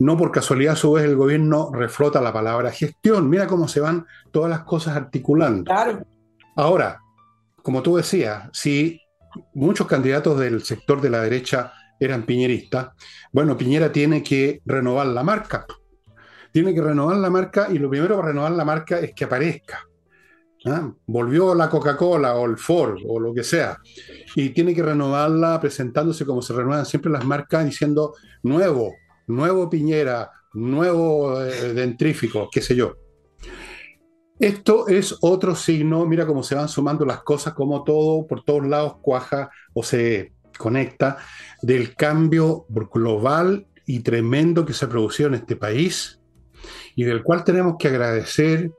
[0.00, 3.28] No por casualidad, a su vez, el gobierno reflota la palabra gestión.
[3.28, 5.64] Mira cómo se van todas las cosas articulando.
[5.64, 6.06] Claro.
[6.54, 7.00] Ahora,
[7.62, 9.00] como tú decías, si
[9.54, 12.90] muchos candidatos del sector de la derecha eran piñeristas,
[13.32, 15.66] bueno, Piñera tiene que renovar la marca.
[16.52, 19.88] Tiene que renovar la marca y lo primero para renovar la marca es que aparezca.
[21.06, 23.78] Volvió la Coca-Cola o el Ford o lo que sea.
[24.34, 28.94] Y tiene que renovarla presentándose como se renuevan siempre las marcas diciendo nuevo,
[29.26, 32.96] nuevo Piñera, nuevo eh, dentrífico, qué sé yo.
[34.38, 38.66] Esto es otro signo, mira cómo se van sumando las cosas, como todo por todos
[38.66, 41.18] lados cuaja o se conecta,
[41.62, 46.17] del cambio global y tremendo que se ha producido en este país
[46.98, 48.72] y del cual tenemos que agradecer,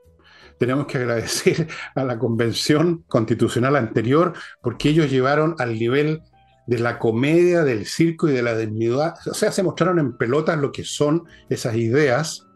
[0.58, 6.20] tenemos que agradecer a la convención constitucional anterior porque ellos llevaron al nivel
[6.66, 9.14] de la comedia, del circo y de la dignidad.
[9.24, 12.46] O sea, se mostraron en pelotas lo que son esas ideas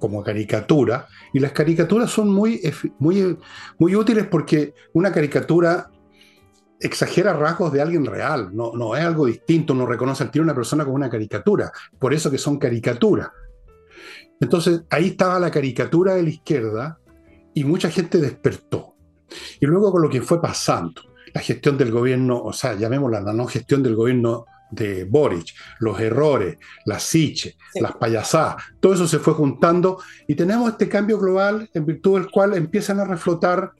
[0.00, 1.06] como caricatura.
[1.32, 2.60] Y las caricaturas son muy,
[2.98, 3.38] muy,
[3.78, 5.92] muy útiles porque una caricatura
[6.80, 10.82] exagera rasgos de alguien real, no, es algo distinto, no reconoce al tiro una persona
[10.82, 13.28] como una caricatura, por eso que son caricaturas.
[14.44, 16.98] Entonces ahí estaba la caricatura de la izquierda
[17.54, 18.94] y mucha gente despertó.
[19.60, 23.32] Y luego con lo que fue pasando, la gestión del gobierno, o sea, llamémosla la
[23.32, 29.18] no gestión del gobierno de Boric, los errores, las siches, las payasadas, todo eso se
[29.18, 33.72] fue juntando y tenemos este cambio global en virtud del cual empiezan a reflotar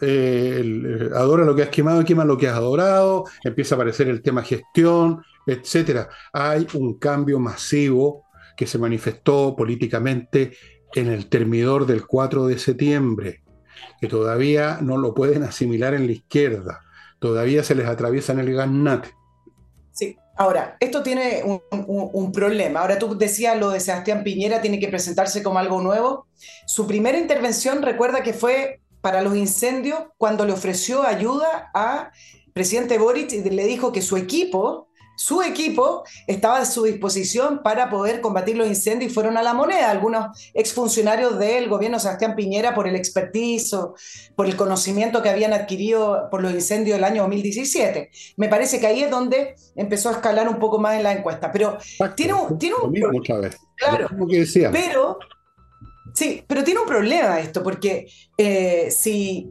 [0.00, 4.22] eh, adora lo que has quemado, quema lo que has adorado, empieza a aparecer el
[4.22, 6.08] tema gestión, etcétera.
[6.32, 8.25] Hay un cambio masivo
[8.56, 10.52] que se manifestó políticamente
[10.94, 13.42] en el termidor del 4 de septiembre
[14.00, 16.80] que todavía no lo pueden asimilar en la izquierda,
[17.18, 19.10] todavía se les atraviesa en el gaznate.
[19.92, 22.80] Sí, ahora, esto tiene un, problema.
[22.80, 26.26] Ahora tú decías lo de Sebastián Piñera, tiene que presentarse como algo nuevo.
[26.66, 32.10] Su primera intervención, recuerda que fue para los incendios cuando le ofreció ayuda a
[32.52, 37.90] presidente Boric y le dijo que su equipo su equipo estaba a su disposición para
[37.90, 39.90] poder combatir los incendios y fueron a la moneda.
[39.90, 43.74] Algunos exfuncionarios del gobierno Sebastián Piñera por el expertise,
[44.36, 48.10] por el conocimiento que habían adquirido por los incendios del año 2017.
[48.36, 51.50] Me parece que ahí es donde empezó a escalar un poco más en la encuesta.
[51.50, 51.78] Pero
[52.14, 53.22] tiene un, tiene un
[53.76, 54.08] Claro,
[54.72, 55.18] pero
[56.14, 58.06] sí, pero tiene un problema esto, porque
[58.38, 59.50] eh, si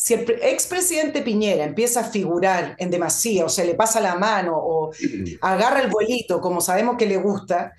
[0.00, 4.52] si el expresidente Piñera empieza a figurar en demasía o se le pasa la mano
[4.56, 4.92] o
[5.40, 7.72] agarra el vuelito como sabemos que le gusta,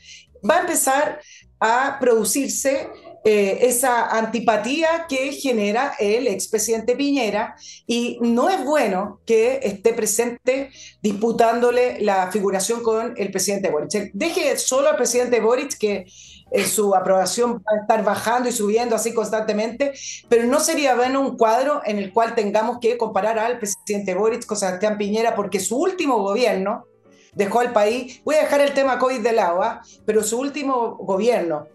[0.47, 1.21] va a empezar
[1.61, 2.89] a producirse
[3.23, 7.55] eh, esa antipatía que genera el expresidente Piñera
[7.87, 14.11] y no es bueno que esté presente disputándole la figuración con el presidente Boric.
[14.13, 16.05] Deje solo al presidente Boric que
[16.51, 19.93] eh, su aprobación va a estar bajando y subiendo así constantemente,
[20.27, 24.45] pero no sería bueno un cuadro en el cual tengamos que comparar al presidente Boric
[24.45, 26.85] con Sebastián Piñera, porque su último gobierno
[27.33, 29.81] dejó al país, voy a dejar el tema COVID de lado, ¿ah?
[30.05, 31.67] pero su último gobierno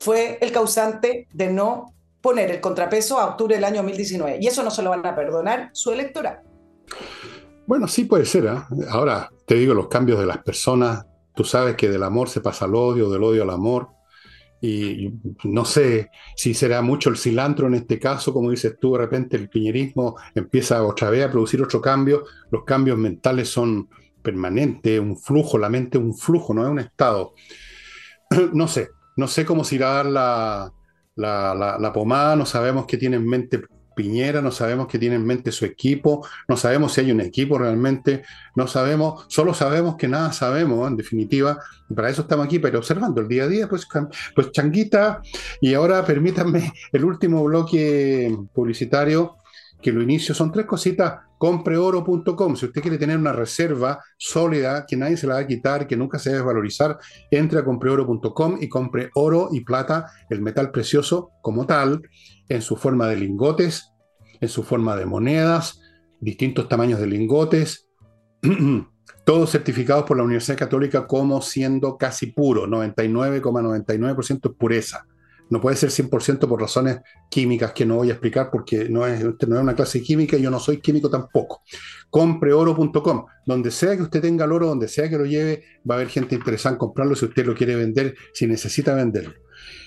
[0.00, 4.62] fue el causante de no poner el contrapeso a octubre del año 2019, y eso
[4.62, 6.40] no se lo van a perdonar su electorado.
[7.66, 8.48] Bueno, sí puede ser.
[8.48, 8.68] ¿ah?
[8.90, 12.64] Ahora, te digo, los cambios de las personas Tú sabes que del amor se pasa
[12.64, 13.88] al odio, del odio al amor.
[14.60, 15.12] y
[15.42, 19.36] no sé si será mucho el cilantro en este caso, como dices tú, de repente
[19.36, 23.88] el piñerismo empieza otra vez a producir otro cambio, los cambios mentales son
[24.22, 27.34] permanentes, un flujo, la mente es un flujo, no es un estado.
[28.54, 30.72] No sé, no sé cómo se irá a dar la,
[31.78, 33.62] la, pomada, no sabemos qué tiene en mente
[33.94, 37.58] Piñera, no sabemos qué tiene en mente su equipo, no sabemos si hay un equipo
[37.58, 38.22] realmente,
[38.56, 41.58] no sabemos, solo sabemos que nada sabemos, en definitiva,
[41.94, 43.86] para eso estamos aquí, pero observando el día a día, pues,
[44.34, 45.22] pues changuita,
[45.60, 49.36] y ahora permítanme el último bloque publicitario,
[49.80, 54.96] que lo inicio, son tres cositas, compreoro.com, si usted quiere tener una reserva sólida, que
[54.96, 56.98] nadie se la va a quitar, que nunca se debe valorizar,
[57.32, 62.00] entre a compreoro.com y compre oro y plata, el metal precioso como tal,
[62.48, 63.92] en su forma de lingotes,
[64.40, 65.80] en su forma de monedas,
[66.20, 67.88] distintos tamaños de lingotes,
[69.24, 75.06] todos certificados por la Universidad Católica como siendo casi puro, 99,99% pureza.
[75.50, 79.22] No puede ser 100% por razones químicas que no voy a explicar porque no es,
[79.22, 81.62] no es una clase química y yo no soy químico tampoco.
[82.08, 83.26] Compreoro.com.
[83.44, 86.08] Donde sea que usted tenga el oro, donde sea que lo lleve, va a haber
[86.08, 89.34] gente interesada en comprarlo si usted lo quiere vender, si necesita venderlo.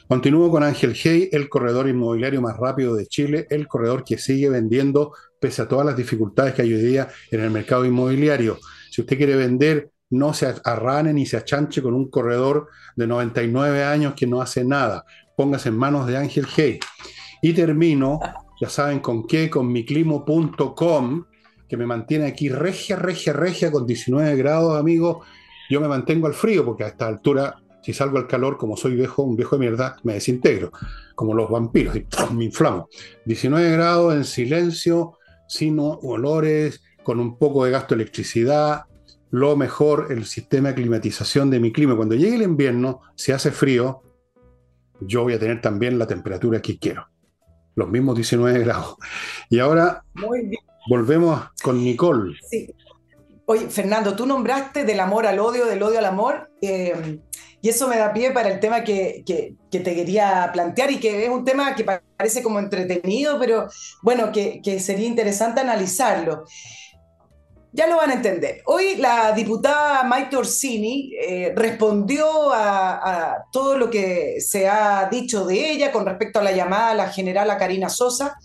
[0.07, 4.49] Continúo con Ángel Hey, el corredor inmobiliario más rápido de Chile, el corredor que sigue
[4.49, 8.59] vendiendo pese a todas las dificultades que hay hoy día en el mercado inmobiliario.
[8.91, 13.83] Si usted quiere vender, no se arrane ni se achanche con un corredor de 99
[13.83, 15.05] años que no hace nada.
[15.35, 16.79] Póngase en manos de Ángel Hey.
[17.41, 18.19] Y termino,
[18.61, 21.25] ya saben con qué, con miclimo.com,
[21.67, 25.25] que me mantiene aquí regia, regia, regia, con 19 grados, amigos.
[25.69, 28.95] Yo me mantengo al frío porque a esta altura si salgo al calor, como soy
[28.95, 30.71] viejo, un viejo de mierda, me desintegro,
[31.13, 32.89] como los vampiros, y me inflamo.
[33.25, 38.85] 19 grados en silencio, sin olores, con un poco de gasto de electricidad,
[39.29, 41.95] lo mejor, el sistema de climatización de mi clima.
[41.95, 44.01] Cuando llegue el invierno, si hace frío,
[45.01, 47.07] yo voy a tener también la temperatura que quiero.
[47.75, 48.95] Los mismos 19 grados.
[49.47, 50.03] Y ahora
[50.89, 52.35] volvemos con Nicole.
[52.49, 52.73] Sí.
[53.47, 56.49] Oye, Fernando, tú nombraste del amor al odio, del odio al amor.
[56.61, 57.19] Eh,
[57.65, 61.31] y eso me da pie para el tema que, te quería plantear y que es
[61.31, 63.67] un tema que parece como entretenido, pero
[64.03, 66.43] bueno, que, sería interesante analizarlo.
[67.73, 68.61] Ya lo van a entender.
[68.67, 75.71] Hoy la diputada Maite Orsini eh, respondió a, todo lo que se ha dicho de
[75.71, 78.35] ella con respecto a la llamada a la general Karina Sosa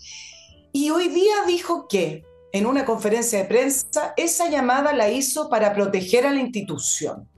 [0.71, 5.75] y hoy día dijo que en una conferencia de prensa esa llamada la hizo para
[5.75, 7.29] proteger a la institución.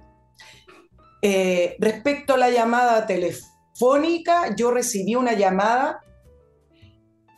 [1.26, 6.02] Eh, respecto a la llamada telefónica, yo recibí una llamada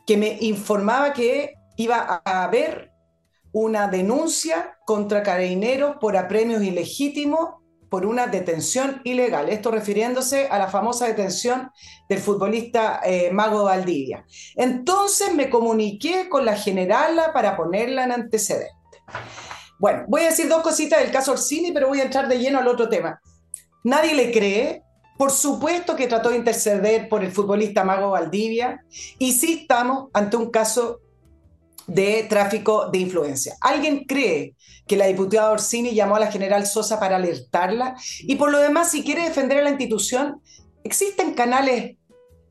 [0.08, 2.92] que me informaba que iba a haber
[3.52, 9.50] una denuncia contra carabineros por apremios ilegítimos por una detención ilegal.
[9.50, 11.70] Esto refiriéndose a la famosa detención
[12.10, 14.26] del futbolista eh, Mago Valdivia.
[14.56, 18.74] Entonces me comuniqué con la generala para ponerla en antecedente.
[19.78, 22.58] Bueno, voy a decir dos cositas del caso Orsini, pero voy a entrar de lleno
[22.58, 23.22] al otro tema.
[23.86, 24.82] Nadie le cree.
[25.18, 28.84] Por supuesto que trató de interceder por el futbolista Mago Valdivia
[29.18, 31.00] y sí estamos ante un caso
[31.88, 33.56] de tráfico de influencia.
[33.62, 34.56] ¿Alguien cree
[34.88, 37.96] que la diputada Orsini llamó a la general Sosa para alertarla?
[38.22, 40.42] Y por lo demás, si quiere defender a la institución,
[40.84, 41.96] existen canales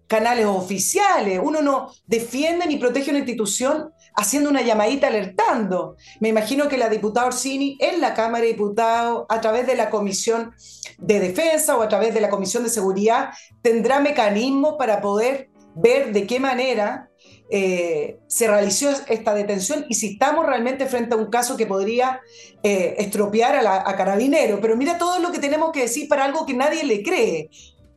[0.07, 1.41] canales oficiales.
[1.43, 5.97] Uno no defiende ni protege una institución haciendo una llamadita alertando.
[6.21, 9.91] Me imagino que la diputada Orsini en la Cámara de Diputados, a través de la
[9.91, 10.53] Comisión
[10.99, 13.31] de Defensa o a través de la Comisión de Seguridad,
[13.63, 17.11] tendrá mecanismos para poder ver de qué manera
[17.51, 22.21] eh, se realizó esta detención y si estamos realmente frente a un caso que podría
[22.63, 24.61] eh, estropear a, a Carabinero.
[24.61, 27.51] Pero mira todo lo que tenemos que decir para algo que nadie le cree.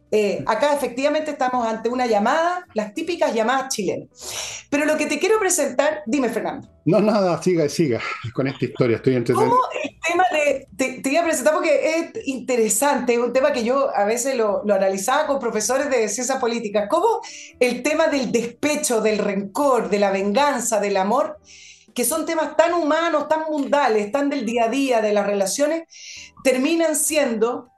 [0.09, 4.07] Eh, acá efectivamente estamos ante una llamada, las típicas llamadas chilenas.
[4.69, 6.69] Pero lo que te quiero presentar, dime Fernando.
[6.85, 8.01] No, nada, siga, siga
[8.33, 9.49] con esta historia, estoy entretenido.
[9.49, 13.51] ¿Cómo el tema de, te, te, iba a presentar porque es interesante, es un tema
[13.51, 17.19] que yo a veces lo, lo analizaba con profesores de ciencia política, cómo
[17.59, 21.39] el tema del despecho, del rencor, de la venganza, del amor,
[21.93, 25.83] que son temas tan humanos, tan mundales, tan del día a día, de las relaciones,
[26.43, 27.71] terminan siendo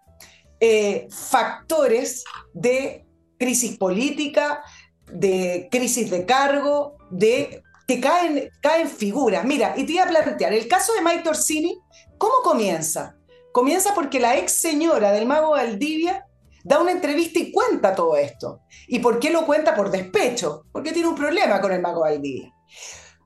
[0.59, 3.05] eh, factores de
[3.37, 4.63] crisis política,
[5.11, 9.45] de crisis de cargo, de que caen, caen figuras.
[9.45, 11.79] Mira, y te iba a plantear, el caso de Mike Torsini,
[12.17, 13.15] ¿cómo comienza?
[13.51, 16.25] Comienza porque la ex señora del mago Valdivia
[16.63, 18.61] da una entrevista y cuenta todo esto.
[18.87, 19.75] ¿Y por qué lo cuenta?
[19.75, 22.53] Por despecho, porque tiene un problema con el mago Valdivia.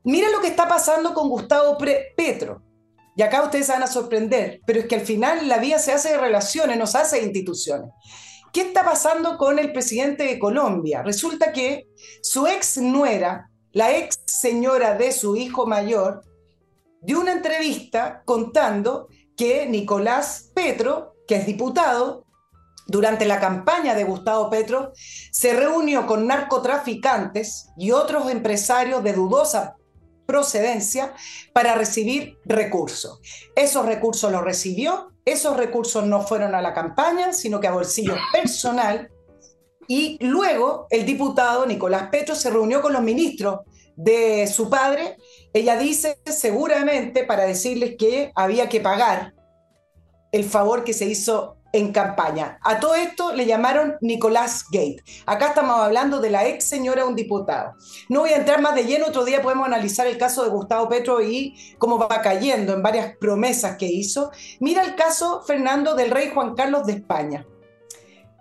[0.06, 1.78] Mira lo que está pasando con Gustavo
[2.16, 2.62] Petro.
[3.16, 5.92] Y acá ustedes se van a sorprender, pero es que al final la vida se
[5.92, 7.92] hace de relaciones, no se hace de instituciones.
[8.54, 11.02] ¿qué está pasando con el presidente de Colombia?
[11.02, 11.88] Resulta que
[12.22, 16.24] su ex nuera, la ex señora de su hijo mayor,
[17.02, 22.26] dio una entrevista contando que Nicolás Petro, que es diputado,
[22.86, 24.92] durante la campaña de Gustavo Petro,
[25.32, 29.78] se reunió con narcotraficantes y otros empresarios de dudosa
[30.26, 31.14] procedencia
[31.54, 33.20] para recibir recursos.
[33.56, 38.16] Esos recursos los recibió, esos recursos no fueron a la campaña, sino que a bolsillo
[38.32, 39.10] personal.
[39.88, 43.62] Y luego el diputado Nicolás Petro se reunió con los ministros
[43.96, 45.18] de su padre.
[45.54, 49.34] Ella dice seguramente para decirles que había que pagar
[50.32, 52.60] el favor que se hizo en campaña.
[52.62, 55.04] A todo esto le llamaron Nicolás Gate.
[55.26, 57.74] Acá estamos hablando de la ex señora un diputado.
[58.10, 60.88] No voy a entrar más de lleno, otro día podemos analizar el caso de Gustavo
[60.88, 64.32] Petro y cómo va cayendo en varias promesas que hizo.
[64.60, 67.46] Mira el caso, Fernando, del rey Juan Carlos de España.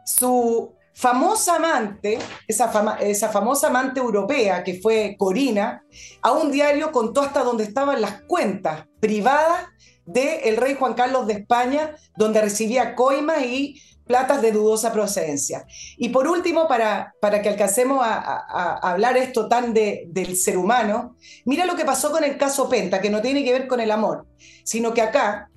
[0.05, 5.85] Su famosa amante, esa, esa famosa amante europea que fue Corina,
[6.21, 9.69] a un diario contó hasta dónde estaban las cuentas privadas
[10.05, 15.65] del rey Juan Carlos de España, donde recibía coimas y platas de dudosa procedencia.
[15.97, 21.17] Y por último, para, para que alcancemos a, hablar esto tan de, del ser humano,
[21.45, 23.91] mira lo que pasó con el caso Penta, que no tiene que ver con el
[23.91, 24.27] amor,
[24.65, 25.51] sino que acá,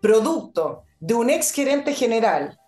[0.00, 2.58] producto de un ex gerente general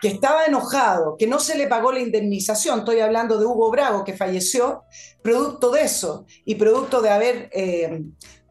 [0.00, 4.02] que estaba enojado, que no se le pagó la indemnización, estoy hablando de Hugo Bravo,
[4.02, 4.82] que falleció,
[5.22, 8.02] producto de eso y producto de haber eh,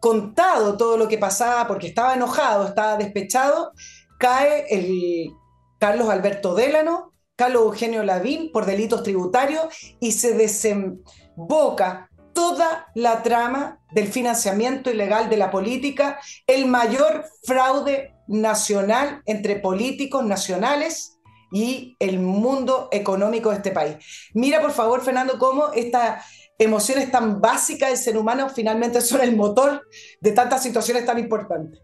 [0.01, 3.71] contado todo lo que pasaba porque estaba enojado, estaba despechado,
[4.19, 5.31] cae el
[5.79, 9.63] Carlos Alberto Délano, Carlos Eugenio Lavín por delitos tributarios
[9.99, 18.15] y se desemboca toda la trama del financiamiento ilegal de la política, el mayor fraude
[18.27, 21.19] nacional entre políticos nacionales
[21.51, 23.97] y el mundo económico de este país.
[24.33, 26.23] Mira, por favor, Fernando, cómo esta
[26.63, 29.87] emociones tan básicas del ser humano finalmente son el motor
[30.19, 31.81] de tantas situaciones tan importantes.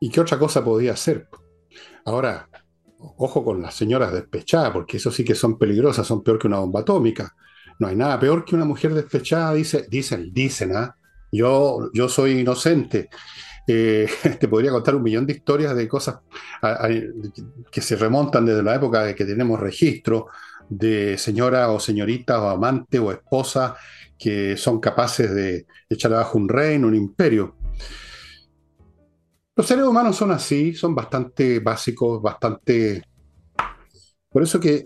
[0.00, 1.28] ¿Y qué otra cosa podía hacer?
[2.04, 2.48] Ahora,
[2.98, 6.58] ojo con las señoras despechadas, porque eso sí que son peligrosas, son peor que una
[6.58, 7.34] bomba atómica.
[7.78, 10.96] No hay nada peor que una mujer despechada, dice, dicen, dicen, ¿ah?
[11.32, 13.08] Yo, yo soy inocente.
[13.66, 14.08] Eh,
[14.40, 16.20] te podría contar un millón de historias de cosas
[17.70, 20.28] que se remontan desde la época de que tenemos registro,
[20.68, 23.76] de señora o señorita o amante o esposa
[24.18, 27.56] que son capaces de echar abajo un reino, un imperio.
[29.54, 33.02] Los seres humanos son así, son bastante básicos, bastante...
[34.28, 34.84] Por eso que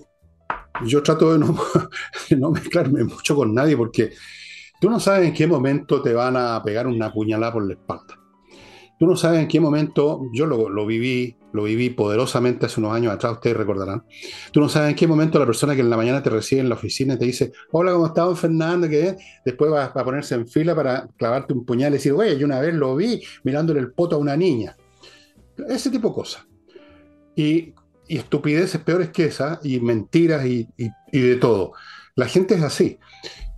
[0.85, 1.57] yo trato de no,
[2.31, 4.13] de no mezclarme mucho con nadie, porque
[4.81, 8.20] tú no sabes en qué momento te van a pegar una puñalada por la espalda.
[9.01, 13.15] Tú no sabes en qué momento, yo lo, viví, lo viví poderosamente hace unos años
[13.15, 14.05] atrás, ustedes recordarán.
[14.53, 16.69] Tú no sabes en qué momento la persona que en la mañana te recibe en
[16.69, 18.91] la oficina y te dice, hola, ¿cómo estás, Fernando?
[18.91, 22.45] ¿Qué Después va a ponerse en fila para clavarte un puñal y decir, güey, yo
[22.45, 24.77] una vez lo vi mirándole el poto a una niña.
[25.67, 26.47] Ese tipo de cosas.
[27.35, 27.73] Y,
[28.07, 30.67] estupideces peores que esa, y mentiras y
[31.11, 31.73] de todo.
[32.17, 32.99] La gente es así.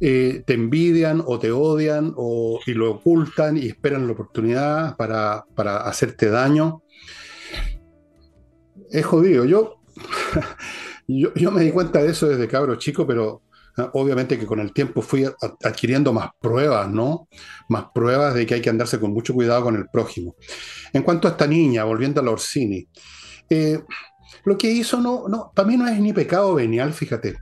[0.05, 5.45] Eh, te envidian o te odian o, y lo ocultan y esperan la oportunidad para,
[5.77, 6.83] hacerte daño.
[8.91, 9.45] Es jodido.
[11.07, 13.43] Yo, yo, me di cuenta de eso desde cabro chico, pero
[13.77, 15.27] ah, obviamente que con el tiempo fui
[15.63, 17.29] adquiriendo más pruebas, ¿no?
[17.69, 20.37] Más pruebas de que hay que andarse con mucho cuidado con el prójimo.
[20.93, 22.89] En cuanto a esta niña, volviendo a la Orsini,
[23.51, 23.81] eh,
[24.45, 27.37] lo que hizo no, no, para mí no es ni pecado venial, fíjate.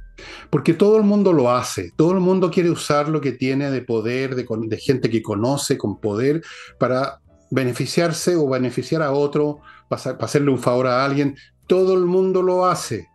[0.50, 3.82] Porque todo el mundo lo hace, todo el mundo quiere usar lo que tiene de
[3.82, 6.42] poder, de, gente que conoce con poder
[6.78, 7.20] para
[7.50, 11.36] beneficiarse o beneficiar a otro, para, hacerle un favor a alguien.
[11.66, 13.08] Todo el mundo lo hace.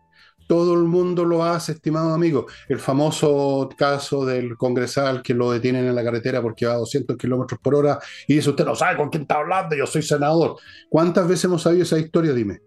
[0.47, 2.45] Todo el mundo lo hace, estimado amigo.
[2.69, 7.17] El famoso caso del congresal que lo detienen en la carretera porque va a 200
[7.17, 7.97] kilómetros por hora
[8.27, 10.57] y dice, usted no sabe con quién está hablando, yo soy senador.
[10.87, 12.31] ¿Cuántas veces hemos sabido esa historia?
[12.31, 12.61] Dime.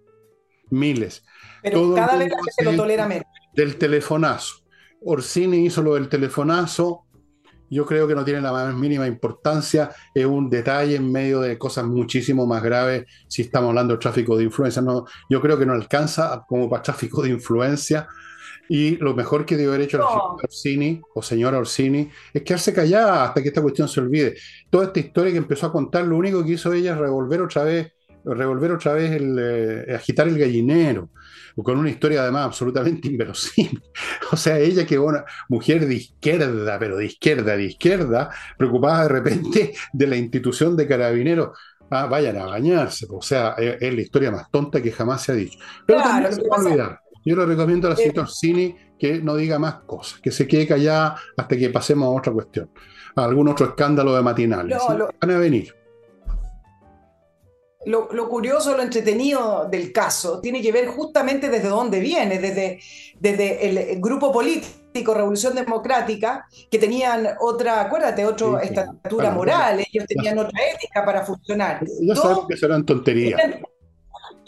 [0.70, 1.24] Miles.
[1.62, 3.26] Pero cada vez la gente lo tolera menos
[3.58, 4.54] del telefonazo.
[5.04, 7.04] Orsini hizo lo del telefonazo.
[7.70, 9.90] Yo creo que no tiene la más mínima importancia.
[10.14, 14.36] Es un detalle en medio de cosas muchísimo más graves si estamos hablando de tráfico
[14.36, 14.80] de influencia.
[14.80, 18.06] No, yo creo que no alcanza como para tráfico de influencia.
[18.68, 22.72] Y lo mejor que debe haber hecho la señora Orsini o señora Orsini es quedarse
[22.72, 24.36] callada hasta que esta cuestión se olvide.
[24.70, 27.64] Toda esta historia que empezó a contar, lo único que hizo ella es revolver otra
[27.64, 27.92] vez,
[28.34, 31.10] revolver otra vez el, eh, agitar el gallinero
[31.62, 33.82] con una historia además absolutamente inverosímil.
[34.32, 39.08] O sea, ella que una mujer de izquierda, pero de izquierda, de izquierda, preocupada de
[39.08, 41.58] repente de la institución de carabineros.
[41.90, 45.34] Ah, vayan a bañarse, o sea, es, la historia más tonta que jamás se ha
[45.34, 45.58] dicho.
[45.86, 47.00] Pero también se va a olvidar.
[47.24, 50.66] Yo le recomiendo a la señora Orsini que no diga más cosas, que se quede
[50.66, 52.70] callada hasta que pasemos a otra cuestión,
[53.16, 54.78] a algún otro escándalo de matinales.
[55.18, 55.77] Van a venir.
[57.88, 62.80] Lo, curioso, lo entretenido del caso tiene que ver justamente desde dónde viene, desde,
[63.18, 70.38] desde el grupo político Revolución Democrática, que tenían otra, acuérdate, otra estatura moral, ellos tenían
[70.38, 71.80] otra ética para funcionar.
[72.00, 73.40] Ya sabemos que serán tonterías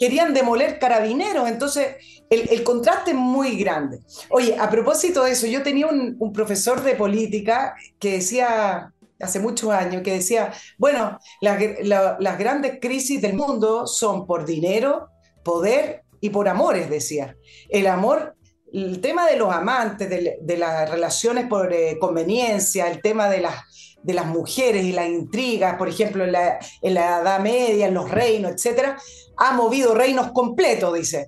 [0.01, 1.95] querían demoler carabineros, entonces
[2.27, 3.99] el, contraste es muy grande.
[4.29, 9.71] Oye, a propósito de eso, yo tenía un, profesor de política que decía, hace muchos
[9.71, 15.09] años, que decía, bueno, las grandes crisis del mundo son por dinero,
[15.43, 17.35] poder y por amores, decía.
[17.69, 18.35] El amor
[18.73, 24.25] el tema de los amantes, de, las relaciones por eh, conveniencia, el tema de las,
[24.27, 28.51] mujeres y las intrigas, por ejemplo, en la, en la Edad Media, en los reinos,
[28.51, 28.97] etcétera,
[29.37, 31.27] ha movido reinos completos, dice.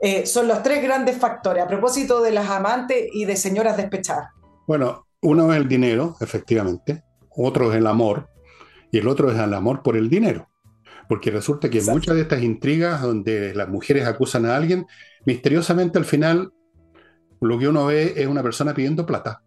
[0.00, 4.28] Eh, son los tres grandes factores a propósito de las amantes y de señoras despechadas.
[4.66, 7.03] Bueno, uno es el dinero, efectivamente,
[7.36, 8.28] otro es el amor
[8.90, 10.48] y el otro es el amor por el dinero.
[11.08, 14.86] Porque resulta que muchas de estas intrigas donde las mujeres acusan a alguien,
[15.26, 16.52] misteriosamente al final
[17.40, 19.42] lo que uno ve es una persona pidiendo plata.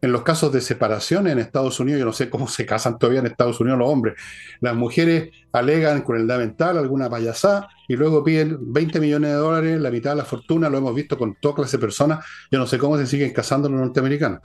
[0.00, 3.20] En los casos de separación en Estados Unidos, yo no sé cómo se casan todavía
[3.20, 4.20] en Estados Unidos los hombres,
[4.60, 9.90] las mujeres alegan crueldad mental, alguna payasá, y luego piden 20 millones de dólares, la
[9.90, 12.76] mitad de la fortuna, lo hemos visto con toda clase de personas, yo no sé
[12.76, 14.40] cómo se siguen casando los norteamericanos.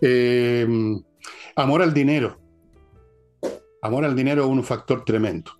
[0.00, 0.68] Eh,
[1.56, 2.38] amor al dinero.
[3.82, 5.52] Amor al dinero es un factor tremendo.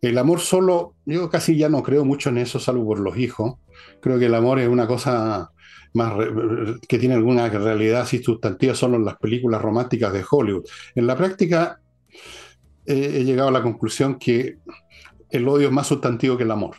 [0.00, 3.54] El amor solo, yo casi ya no creo mucho en eso, salvo por los hijos.
[4.00, 5.52] Creo que el amor es una cosa
[5.94, 6.14] más
[6.88, 10.64] que tiene alguna realidad así sustantiva solo en las películas románticas de Hollywood.
[10.94, 11.80] En la práctica
[12.84, 14.58] he llegado a la conclusión que
[15.30, 16.76] el odio es más sustantivo que el amor.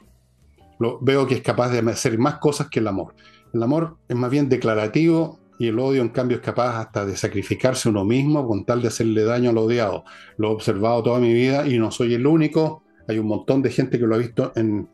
[0.80, 3.16] Lo, veo que es capaz de hacer más cosas que el amor.
[3.54, 7.16] El amor es más bien declarativo y el odio en cambio es capaz hasta de
[7.16, 10.04] sacrificarse uno mismo con tal de hacerle daño al odiado.
[10.38, 12.84] Lo he observado toda mi vida y no soy el único.
[13.08, 14.90] Hay un montón de gente que lo ha visto en,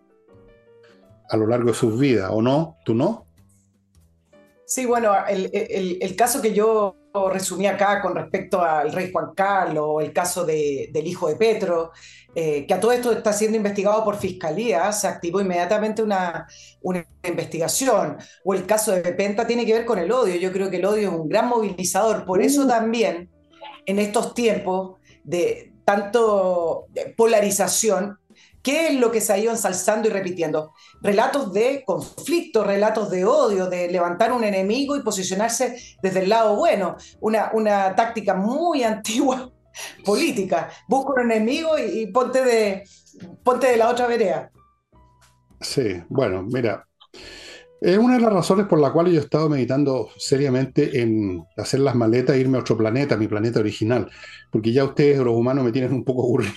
[1.30, 2.78] a lo largo de sus vidas, ¿o no?
[2.84, 3.26] ¿Tú no?
[4.66, 6.95] Sí, bueno, el, caso que yo
[7.28, 11.91] resumí acá con respecto al rey Juan Carlos, el caso del hijo de Petro,
[12.36, 16.47] eh, que a todo esto está siendo investigado por fiscalía, se activó inmediatamente una,
[16.82, 20.36] una investigación, o el caso de Penta tiene que ver con el odio.
[20.36, 22.67] Yo creo que el odio es un gran movilizador, por eso uh.
[22.67, 23.32] también
[23.88, 26.86] en estos tiempos de tanto
[27.17, 28.18] polarización,
[28.70, 30.76] ¿Qué es lo que se ha ido ensalzando y repitiendo?
[31.01, 36.55] Relatos de conflicto, relatos de odio, de levantar un enemigo y posicionarse desde el lado
[36.55, 36.95] bueno.
[37.20, 39.51] Una, una táctica muy antigua
[40.05, 40.70] política.
[40.88, 42.84] Busca un enemigo y, ponte, de,
[43.43, 44.51] ponte de la otra vereda.
[45.59, 46.86] Sí, bueno, mira,
[47.82, 51.80] es una de las razones por las cuales yo he estado meditando seriamente en hacer
[51.80, 54.11] las maletas e irme a otro planeta, mi planeta original,
[54.51, 56.53] porque ya ustedes, los humanos, me tienen un poco aburrido.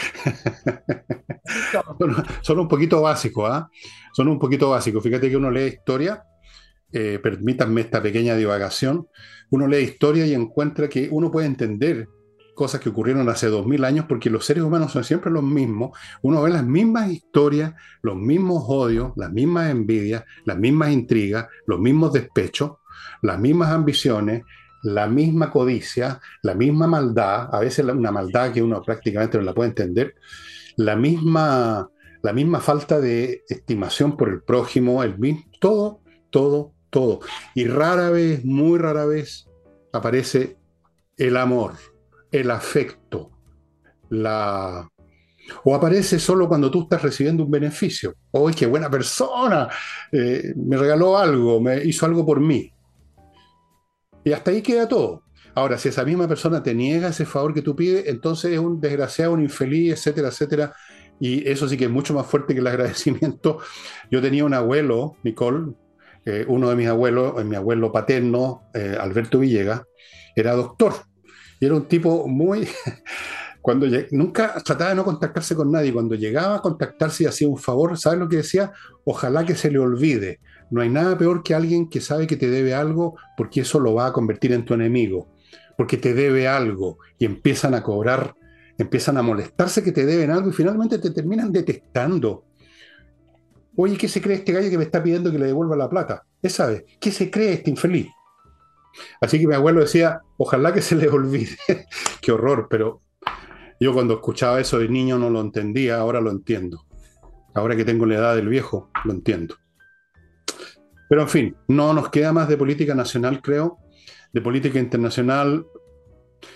[2.42, 3.68] son, un poquito básicos, ¿ah?
[4.12, 5.02] Son un poquito básicos.
[5.02, 6.22] Fíjate que uno lee historia,
[6.92, 9.08] eh, permítanme esta pequeña divagación,
[9.50, 12.08] uno lee historia y encuentra que uno puede entender
[12.54, 15.98] cosas que ocurrieron hace dos mil años porque los seres humanos son siempre los mismos.
[16.22, 17.72] Uno ve las mismas historias,
[18.02, 22.72] los mismos odios, las mismas envidias, las mismas intrigas, los mismos despechos,
[23.22, 24.42] las mismas ambiciones,
[24.82, 29.54] la misma codicia, la misma maldad, a veces una maldad que uno prácticamente no la
[29.54, 30.14] puede entender,
[30.76, 31.88] la misma,
[32.22, 36.00] la misma falta de estimación por el prójimo, el mismo, todo,
[36.30, 37.20] todo, todo.
[37.54, 39.48] Y rara vez, muy rara vez,
[39.92, 40.56] aparece
[41.16, 41.74] el amor,
[42.30, 43.30] el afecto,
[44.08, 44.88] la...
[45.64, 48.14] O aparece solo cuando tú estás recibiendo un beneficio.
[48.30, 49.68] ¡Oh, qué buena persona!
[50.12, 52.72] Eh, me regaló algo, me hizo algo por mí.
[54.24, 55.24] Y hasta ahí queda todo.
[55.54, 58.80] Ahora, si esa misma persona te niega ese favor que tú pides, entonces es un
[58.80, 60.72] desgraciado, un infeliz, etcétera, etcétera.
[61.18, 63.58] Y eso sí que es mucho más fuerte que el agradecimiento.
[64.10, 65.74] Yo tenía un abuelo, Nicole,
[66.24, 69.82] eh, uno de mis abuelos, eh, mi abuelo paterno, eh, Alberto Villegas,
[70.36, 70.94] era doctor.
[71.60, 72.68] Y era un tipo muy...
[73.60, 75.92] cuando nunca trataba de no contactarse con nadie.
[75.92, 78.72] Cuando llegaba a contactarse y hacía un favor, ¿sabes lo que decía?
[79.04, 80.40] Ojalá que se le olvide.
[80.70, 83.94] No hay nada peor que alguien que sabe que te debe algo porque eso lo
[83.94, 85.28] va a convertir en tu enemigo,
[85.76, 88.34] porque te debe algo y empiezan a cobrar,
[88.78, 92.44] empiezan a molestarse que te deben algo y finalmente te terminan detestando.
[93.76, 96.24] Oye, ¿qué se cree este gallo que me está pidiendo que le devuelva la plata?
[96.40, 96.86] ¿Qué sabe?
[97.00, 98.08] ¿Qué se cree este infeliz?
[99.20, 101.56] Así que mi abuelo decía, ojalá que se le olvide.
[102.20, 103.02] Qué horror, pero
[103.80, 106.84] yo cuando escuchaba eso de niño no lo entendía, ahora lo entiendo.
[107.54, 109.56] Ahora que tengo la edad del viejo, lo entiendo.
[111.10, 113.78] Pero en fin, no nos queda más de política nacional, creo.
[114.32, 115.66] De política internacional.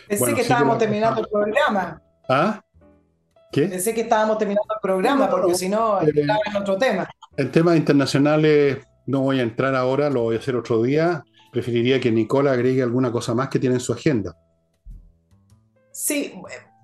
[0.06, 2.00] Pensé que estábamos terminando el programa.
[2.28, 2.62] ¿Ah?
[3.50, 3.62] ¿Qué?
[3.66, 7.10] Pensé que estábamos terminando el programa, porque si no, eh, estaba en otro tema.
[7.36, 11.24] En temas internacionales no voy a entrar ahora, lo voy a hacer otro día.
[11.50, 14.36] Preferiría que Nicola agregue alguna cosa más que tiene en su agenda.
[15.90, 16.32] Sí,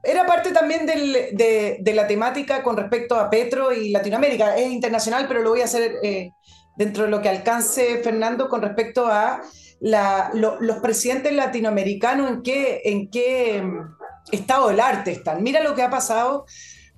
[0.03, 4.57] era parte también de, la temática con respecto a Petro y Latinoamérica.
[4.57, 6.33] Es internacional, pero lo voy a hacer eh,
[6.81, 9.43] dentro de lo que alcance Fernando con respecto a
[9.83, 13.97] los presidentes latinoamericanos, en qué, en qué mm,
[14.33, 15.43] estado del arte están.
[15.43, 16.47] Mira lo que ha pasado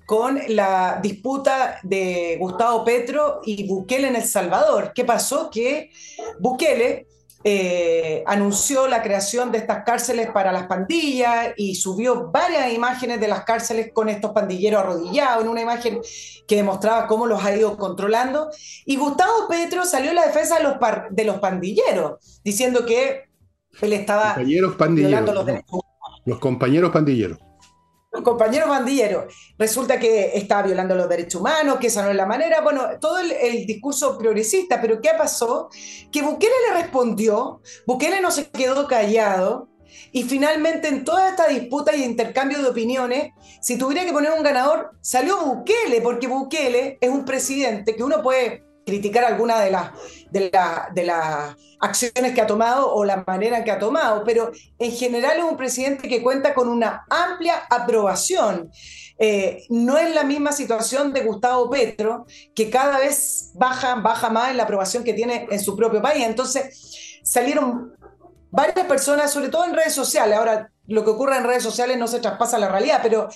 [0.05, 4.93] con la disputa de Gustavo Petro y Bukele en El Salvador.
[4.95, 5.49] ¿Qué pasó?
[5.49, 5.91] Que
[6.39, 7.07] Bukele
[7.43, 13.27] eh, anunció la creación de estas cárceles para las pandillas y subió varias imágenes de
[13.27, 16.01] las cárceles con estos pandilleros arrodillados, en una imagen
[16.47, 18.49] que demostraba cómo los ha ido controlando.
[18.85, 20.75] Y Gustavo Petro salió en la defensa de los,
[21.11, 23.29] de los pandilleros, diciendo que
[23.81, 25.45] él estaba compañeros pandilleros, los
[26.25, 27.39] Los compañeros pandilleros
[28.21, 32.61] compañeros bandilleros, resulta que está violando los derechos humanos, que esa no es la manera,
[32.61, 35.69] bueno, todo el, discurso progresista, pero ¿qué pasó?
[36.11, 39.69] Que Bukele le respondió, Bukele no se quedó callado,
[40.11, 44.43] y finalmente en toda esta disputa y intercambio de opiniones, si tuviera que poner un
[44.43, 49.91] ganador, salió Bukele, porque Bukele es un presidente que uno puede criticar alguna de las
[50.33, 50.51] de,
[50.93, 55.37] de las acciones que ha tomado o la manera que ha tomado, pero en general
[55.37, 58.71] es un presidente que cuenta con una amplia aprobación.
[59.19, 62.25] Eh, no es la misma situación de Gustavo Petro,
[62.55, 66.25] que cada vez baja, baja más en la aprobación que tiene en su propio país.
[66.25, 67.93] Entonces, salieron
[68.49, 70.37] varias personas, sobre todo en redes sociales.
[70.37, 73.29] Ahora, lo que ocurre en redes sociales no se traspasa a la realidad, pero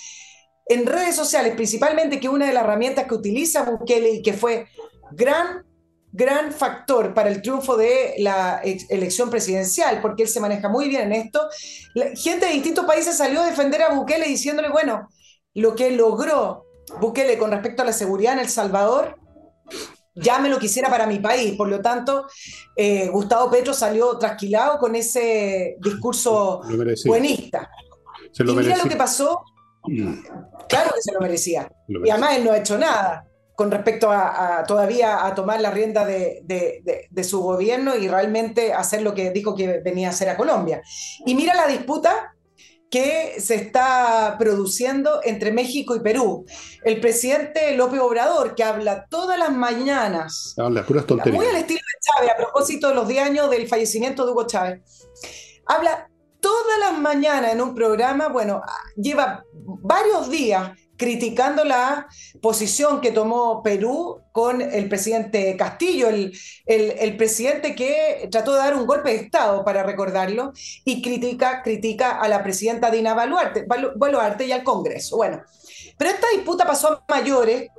[0.65, 4.67] en redes sociales, principalmente, que una de las herramientas que utiliza Bukele y que fue
[5.11, 5.63] gran,
[6.17, 8.59] gran factor para el triunfo de la
[8.89, 11.47] elección presidencial, porque él se maneja muy bien en esto.
[12.15, 15.07] gente de distintos países salió a defender a Bukele diciéndole, bueno,
[15.53, 16.65] lo que logró
[16.99, 19.15] Bukele con respecto a la seguridad en El Salvador,
[20.15, 21.55] ya me lo quisiera para mi país.
[21.55, 22.25] Por lo tanto,
[22.75, 26.61] eh, Gustavo Petro salió trasquilado con ese discurso
[27.05, 27.69] buenista.
[28.39, 29.43] y mira lo que pasó.
[29.83, 30.13] Mm.
[30.67, 31.71] Claro que se lo merecía.
[31.87, 36.05] Y además él no ha hecho nada con respecto a, todavía a tomar la rienda
[36.05, 40.79] de, su gobierno y realmente hacer lo que dijo que venía a hacer a Colombia.
[41.25, 42.35] Y mira la disputa
[42.91, 46.45] que se está produciendo entre México y Perú.
[46.83, 51.43] El presidente López Obrador, que habla todas las mañanas, habla puras tonterías.
[51.43, 54.45] muy al estilo de Chávez, a propósito de los 10 años del fallecimiento de Hugo
[54.45, 54.81] Chávez,
[55.65, 56.07] habla
[56.39, 58.61] todas las mañanas en un programa, bueno,
[58.95, 62.07] lleva varios días criticando la
[62.41, 66.33] posición que tomó Perú con el presidente Castillo, el,
[66.65, 70.51] el, presidente que trató de dar un golpe de Estado, para recordarlo,
[70.83, 75.17] y critica, critica a la presidenta Dina Baluarte, Baluarte y al Congreso.
[75.17, 75.41] Bueno,
[75.97, 77.69] pero esta disputa pasó a mayores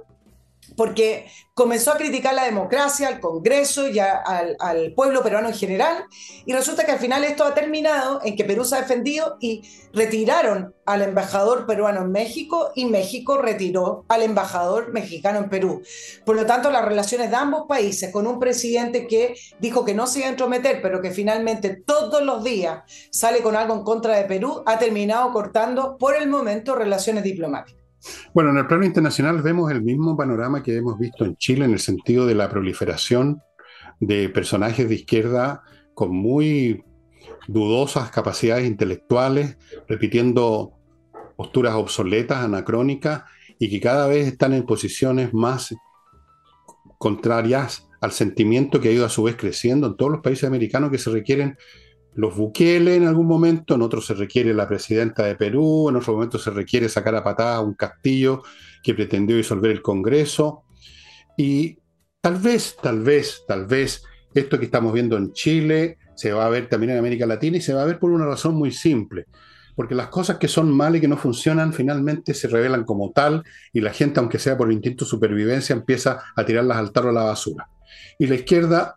[0.79, 6.05] porque comenzó a criticar la democracia, al Congreso y al, pueblo peruano en general,
[6.47, 9.63] y resulta que al final esto ha terminado en que Perú se ha defendido y
[9.93, 15.83] retiraron al embajador peruano en México y México retiró al embajador mexicano en Perú.
[16.25, 20.07] Por lo tanto, las relaciones de ambos países, con un presidente que dijo que no
[20.07, 24.15] se iba a entrometer, pero que finalmente todos los días sale con algo en contra
[24.17, 27.78] de Perú, ha terminado cortando por el momento relaciones diplomáticas.
[28.33, 31.73] Bueno, en el plano internacional vemos el mismo panorama que hemos visto en Chile en
[31.73, 33.43] el sentido de la proliferación
[34.01, 35.63] de personajes de izquierda
[35.95, 36.85] con muy
[37.49, 39.57] dudosas capacidades intelectuales,
[39.89, 40.73] repitiendo
[41.37, 43.25] posturas obsoletas, anacrónicas,
[43.59, 45.75] y que cada vez están en posiciones más
[46.99, 50.91] contrarias al sentimiento que ha ido a su vez creciendo en todos los países americanos
[50.91, 51.57] que se requieren
[52.19, 56.15] los Bukele en algún momento, en otro se requiere la presidenta de Perú, en otro
[56.15, 58.43] momento se requiere sacar a patada un castillo
[58.83, 60.65] que pretendió disolver el Congreso.
[61.37, 61.79] Y
[62.21, 64.03] tal vez, tal vez, tal vez
[64.35, 67.61] esto que estamos viendo en Chile se va a ver también en América Latina y
[67.61, 69.27] se va a ver por una razón muy simple.
[69.77, 73.45] Porque las cosas que son malas y que no funcionan finalmente se revelan como tal
[73.73, 77.13] y la gente, aunque sea por instinto de supervivencia, empieza a tirarlas al tarro a
[77.13, 77.69] la basura.
[78.19, 78.97] Y la izquierda,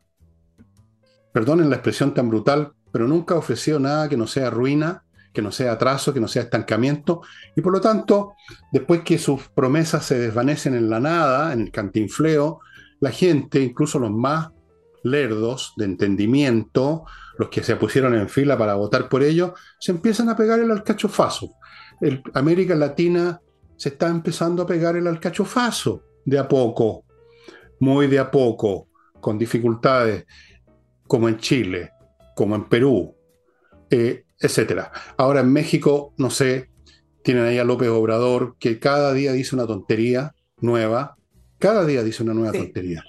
[1.32, 5.42] perdonen la expresión tan brutal, pero nunca ha ofrecido nada que no sea ruina, que
[5.42, 7.22] no sea atraso, que no sea estancamiento,
[7.56, 8.34] y por lo tanto,
[8.72, 12.60] después que sus promesas se desvanecen en la nada, en el cantinfleo,
[13.00, 14.50] la gente, incluso los más
[15.04, 17.06] lerdos de entendimiento,
[17.38, 20.70] los que se pusieron en fila para votar por ellos, se empiezan a pegar el
[20.70, 21.50] alcachofazo.
[22.34, 23.40] América Latina
[23.78, 27.06] se está empezando a pegar el alcachofazo de a poco,
[27.80, 28.90] muy de a poco,
[29.20, 30.26] con dificultades.
[31.08, 31.91] como en Chile,
[32.36, 33.16] como en Perú,
[33.90, 34.92] eh, etcétera.
[35.18, 36.70] Ahora en México, no sé,
[37.24, 41.18] tienen ahí a López Obrador, que cada día dice una tontería nueva,
[41.60, 43.04] cada día dice una nueva tontería.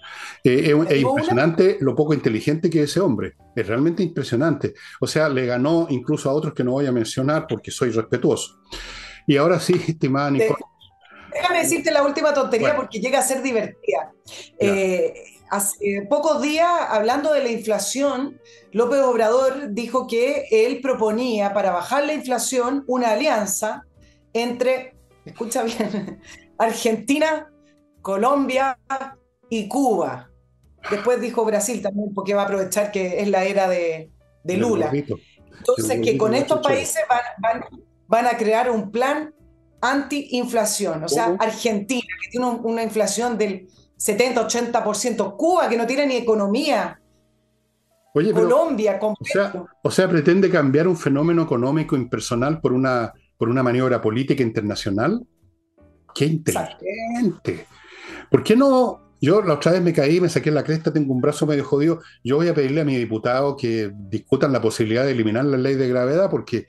[0.44, 4.74] Eh, es, impresionante lo poco inteligente que es ese hombre, es realmente impresionante.
[5.00, 8.60] O sea, le ganó incluso a otros que no voy a mencionar porque soy respetuoso.
[9.26, 10.60] Y ahora sí, estimada Nicole.
[11.32, 14.12] Déjame decirte la última tontería porque llega a ser divertida.
[14.58, 15.14] Eh,
[15.52, 18.40] hace pocos días, hablando de la inflación,
[18.72, 23.84] López Obrador dijo que él proponía para bajar la inflación una alianza
[24.32, 24.94] entre,
[25.26, 26.22] escucha bien,
[26.58, 27.52] Argentina,
[28.00, 28.78] Colombia
[29.50, 30.30] y Cuba.
[30.90, 34.10] Después dijo Brasil también, porque va a aprovechar que es la era de,
[34.44, 34.90] Lula.
[34.90, 37.02] Entonces, que con estos países
[38.08, 39.34] van, a crear un plan
[39.82, 41.04] anti-inflación.
[41.04, 43.68] O sea, Argentina, que tiene una inflación del
[44.02, 46.98] 70-80%, Cuba, que no tiene ni economía.
[48.12, 53.62] Colombia, o sea, o sea, pretende cambiar un fenómeno económico impersonal por una, por una
[53.62, 55.24] maniobra política internacional.
[56.14, 57.66] ¡Qué inteligente!
[58.30, 59.14] ¿Por qué no?
[59.18, 62.00] Yo la otra vez me caí, me saqué la cresta, tengo un brazo medio jodido.
[62.22, 65.76] Yo voy a pedirle a mi diputado que discutan la posibilidad de eliminar la ley
[65.76, 66.66] de gravedad porque,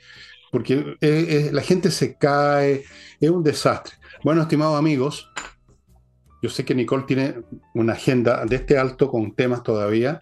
[0.52, 2.86] porque eh, eh, la gente se cae,
[3.20, 3.96] es un desastre.
[4.24, 5.30] Bueno, estimados amigos,
[6.44, 7.36] yo sé que Nicole tiene
[7.74, 10.20] una agenda de este alto con temas todavía,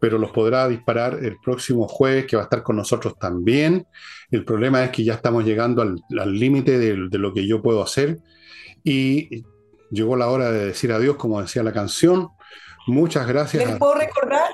[0.00, 3.86] pero los podrá disparar el próximo jueves, que va a estar con nosotros también.
[4.32, 7.84] El problema es que ya estamos llegando al límite de, de, lo que yo puedo
[7.84, 8.18] hacer.
[8.82, 9.44] Y
[9.92, 12.30] llegó la hora de decir adiós, como decía la canción.
[12.88, 13.64] Muchas gracias.
[13.64, 14.50] ¿Les puedo recordar?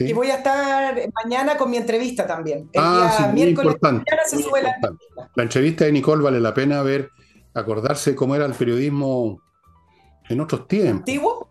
[0.00, 2.68] Y voy a estar mañana con mi entrevista también.
[2.72, 4.74] El ah, día miércoles importante, se sube la...
[5.36, 7.10] la entrevista de Nicole vale la pena ver,
[7.54, 9.38] acordarse cómo era el periodismo
[10.30, 11.00] en otros tiempos.
[11.00, 11.50] ¿Antiguo?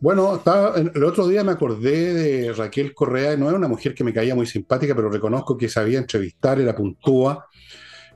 [0.00, 4.02] Bueno, estaba, el otro día me acordé de Raquel Correa, no era una mujer que
[4.02, 7.46] me caía muy simpática, pero reconozco que sabía entrevistar, era puntúa,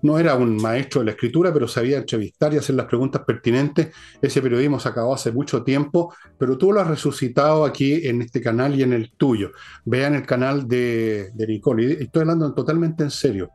[0.02, 3.94] no era un maestro de la escritura, pero sabía entrevistar y hacer las preguntas pertinentes.
[4.20, 8.40] Ese periodismo se acabó hace mucho tiempo, pero tú lo has resucitado aquí en este
[8.40, 9.52] canal y en el tuyo.
[9.84, 13.50] Vean el canal de, de Nicole, y estoy hablando totalmente en serio.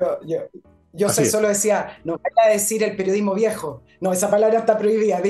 [0.00, 0.38] Yo, yo,
[1.08, 5.20] solo decía, no vaya a decir el periodismo viejo, no, esa palabra está prohibida,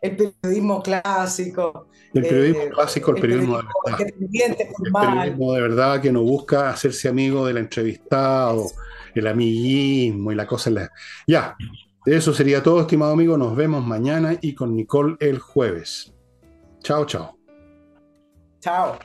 [0.00, 1.88] el periodismo clásico.
[2.12, 4.00] El periodismo eh, clásico, el, periodismo, de verdad.
[4.00, 8.66] El periodismo de verdad que no busca hacerse amigo del entrevistado
[9.14, 10.70] el amiguismo y la cosa.
[10.70, 10.90] La...
[11.26, 11.56] Ya,
[12.06, 13.36] eso sería todo, estimado amigo.
[13.36, 16.12] Nos vemos mañana y con Nicole el jueves.
[16.82, 17.36] Chao, chao.
[18.60, 18.98] Chao.